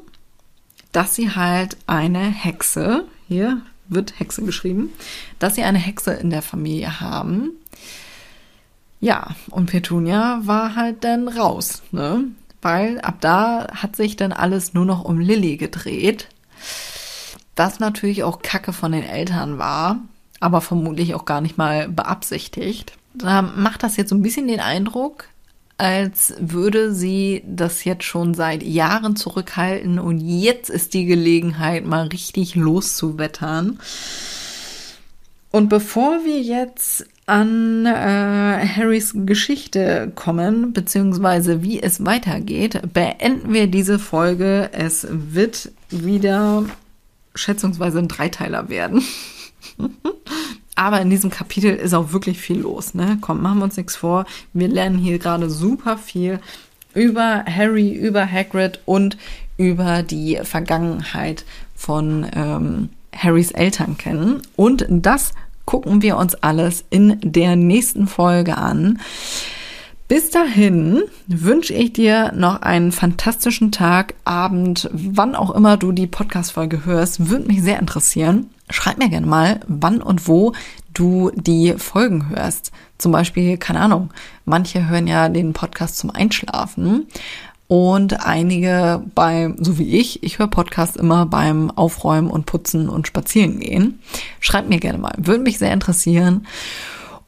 dass 0.92 1.16
sie 1.16 1.34
halt 1.34 1.76
eine 1.88 2.20
Hexe, 2.20 3.06
hier 3.26 3.62
wird 3.88 4.20
Hexe 4.20 4.44
geschrieben, 4.44 4.90
dass 5.40 5.56
sie 5.56 5.64
eine 5.64 5.80
Hexe 5.80 6.12
in 6.12 6.30
der 6.30 6.40
Familie 6.40 7.00
haben. 7.00 7.50
Ja, 9.00 9.34
und 9.50 9.66
Petunia 9.66 10.42
war 10.44 10.76
halt 10.76 11.02
dann 11.02 11.26
raus, 11.26 11.82
ne? 11.90 12.26
Weil 12.60 13.00
ab 13.00 13.16
da 13.20 13.66
hat 13.74 13.96
sich 13.96 14.14
dann 14.14 14.32
alles 14.32 14.72
nur 14.72 14.84
noch 14.84 15.04
um 15.04 15.18
Lilly 15.18 15.56
gedreht. 15.56 16.28
Was 17.56 17.80
natürlich 17.80 18.22
auch 18.22 18.40
Kacke 18.40 18.72
von 18.72 18.92
den 18.92 19.02
Eltern 19.02 19.58
war, 19.58 19.98
aber 20.42 20.60
vermutlich 20.60 21.14
auch 21.14 21.24
gar 21.24 21.40
nicht 21.40 21.56
mal 21.56 21.88
beabsichtigt. 21.88 22.94
Da 23.14 23.42
macht 23.42 23.82
das 23.82 23.96
jetzt 23.96 24.10
so 24.10 24.16
ein 24.16 24.22
bisschen 24.22 24.48
den 24.48 24.60
Eindruck, 24.60 25.26
als 25.78 26.34
würde 26.38 26.92
sie 26.92 27.42
das 27.46 27.84
jetzt 27.84 28.04
schon 28.04 28.34
seit 28.34 28.62
Jahren 28.62 29.14
zurückhalten 29.14 29.98
und 29.98 30.18
jetzt 30.20 30.68
ist 30.68 30.94
die 30.94 31.04
Gelegenheit, 31.04 31.86
mal 31.86 32.08
richtig 32.08 32.54
loszuwettern. 32.56 33.78
Und 35.50 35.68
bevor 35.68 36.24
wir 36.24 36.40
jetzt 36.40 37.06
an 37.26 37.86
äh, 37.86 37.90
Harrys 37.90 39.12
Geschichte 39.14 40.10
kommen, 40.14 40.72
beziehungsweise 40.72 41.62
wie 41.62 41.80
es 41.80 42.04
weitergeht, 42.04 42.80
beenden 42.92 43.52
wir 43.52 43.68
diese 43.68 43.98
Folge. 43.98 44.70
Es 44.72 45.06
wird 45.08 45.70
wieder 45.90 46.64
schätzungsweise 47.34 48.00
ein 48.00 48.08
Dreiteiler 48.08 48.68
werden. 48.70 49.02
Aber 50.74 51.00
in 51.00 51.10
diesem 51.10 51.30
Kapitel 51.30 51.74
ist 51.74 51.94
auch 51.94 52.12
wirklich 52.12 52.38
viel 52.38 52.60
los. 52.60 52.94
Ne? 52.94 53.18
Komm, 53.20 53.42
machen 53.42 53.58
wir 53.58 53.64
uns 53.64 53.76
nichts 53.76 53.96
vor. 53.96 54.24
Wir 54.52 54.68
lernen 54.68 54.98
hier 54.98 55.18
gerade 55.18 55.50
super 55.50 55.98
viel 55.98 56.40
über 56.94 57.44
Harry, 57.46 57.92
über 57.92 58.30
Hagrid 58.30 58.80
und 58.84 59.16
über 59.56 60.02
die 60.02 60.38
Vergangenheit 60.42 61.44
von 61.74 62.26
ähm, 62.34 62.88
Harrys 63.14 63.50
Eltern 63.50 63.96
kennen. 63.98 64.42
Und 64.56 64.86
das 64.88 65.32
gucken 65.64 66.02
wir 66.02 66.16
uns 66.16 66.34
alles 66.36 66.84
in 66.90 67.18
der 67.22 67.56
nächsten 67.56 68.06
Folge 68.06 68.56
an. 68.56 68.98
Bis 70.08 70.30
dahin 70.30 71.04
wünsche 71.26 71.72
ich 71.72 71.94
dir 71.94 72.32
noch 72.34 72.60
einen 72.60 72.92
fantastischen 72.92 73.72
Tag, 73.72 74.14
Abend, 74.24 74.90
wann 74.92 75.34
auch 75.34 75.54
immer 75.54 75.78
du 75.78 75.92
die 75.92 76.06
Podcast-Folge 76.06 76.84
hörst. 76.84 77.30
Würde 77.30 77.46
mich 77.46 77.62
sehr 77.62 77.78
interessieren. 77.78 78.50
Schreib 78.72 78.98
mir 78.98 79.08
gerne 79.08 79.26
mal, 79.26 79.60
wann 79.68 80.02
und 80.02 80.26
wo 80.28 80.52
du 80.94 81.30
die 81.34 81.74
Folgen 81.78 82.28
hörst. 82.30 82.72
Zum 82.98 83.12
Beispiel, 83.12 83.56
keine 83.56 83.80
Ahnung, 83.80 84.10
manche 84.44 84.88
hören 84.88 85.06
ja 85.06 85.28
den 85.28 85.52
Podcast 85.52 85.98
zum 85.98 86.10
Einschlafen 86.10 87.06
und 87.68 88.26
einige 88.26 89.02
beim, 89.14 89.56
so 89.58 89.78
wie 89.78 89.98
ich, 89.98 90.22
ich 90.22 90.38
höre 90.38 90.48
Podcasts 90.48 90.96
immer 90.96 91.24
beim 91.24 91.70
Aufräumen 91.70 92.30
und 92.30 92.46
Putzen 92.46 92.88
und 92.88 93.06
Spazieren 93.06 93.60
gehen. 93.60 94.00
Schreib 94.40 94.68
mir 94.68 94.78
gerne 94.78 94.98
mal, 94.98 95.14
würde 95.16 95.42
mich 95.42 95.58
sehr 95.58 95.72
interessieren. 95.72 96.46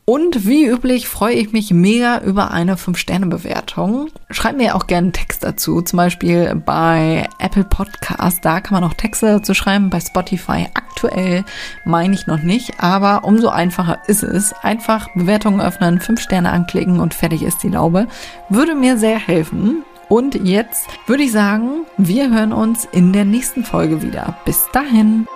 Und 0.07 0.47
wie 0.47 0.67
üblich 0.67 1.09
freue 1.09 1.35
ich 1.35 1.53
mich 1.53 1.71
mega 1.71 2.21
über 2.21 2.51
eine 2.51 2.77
5-Sterne-Bewertung. 2.77 4.11
Schreib 4.29 4.59
mir 4.59 4.75
auch 4.75 4.87
gerne 4.87 5.07
einen 5.07 5.13
Text 5.15 5.43
dazu, 5.43 5.81
zum 5.81 5.97
Beispiel 5.97 6.55
bei 6.67 7.27
Apple 7.39 7.65
Podcast. 7.65 8.45
Da 8.45 8.61
kann 8.61 8.81
man 8.81 8.91
auch 8.91 8.95
Texte 8.95 9.27
dazu 9.27 9.55
schreiben. 9.55 9.89
Bei 9.89 10.01
Spotify 10.01 10.67
aktuell 10.75 11.45
meine 11.87 12.13
ich 12.13 12.27
noch 12.27 12.43
nicht, 12.43 12.81
aber 12.81 13.25
umso 13.25 13.49
einfacher 13.49 13.99
ist 14.07 14.23
es. 14.23 14.53
Einfach 14.53 15.09
Bewertungen 15.15 15.63
öffnen, 15.63 16.01
5 16.01 16.21
Sterne 16.21 16.51
anklicken 16.51 17.01
und 17.01 17.15
fertig 17.15 17.43
ist 17.43 17.63
die 17.63 17.71
Laube. 17.71 18.07
Würde 18.51 18.75
mir 18.75 18.99
sehr 18.99 19.19
helfen. 19.19 19.85
Und 20.11 20.35
jetzt 20.47 20.87
würde 21.07 21.23
ich 21.23 21.33
sagen, 21.33 21.87
wir 21.97 22.31
hören 22.31 22.53
uns 22.53 22.87
in 22.93 23.15
der 23.15 23.25
nächsten 23.25 23.65
Folge 23.65 24.03
wieder. 24.03 24.37
Bis 24.45 24.67
dahin. 24.73 25.27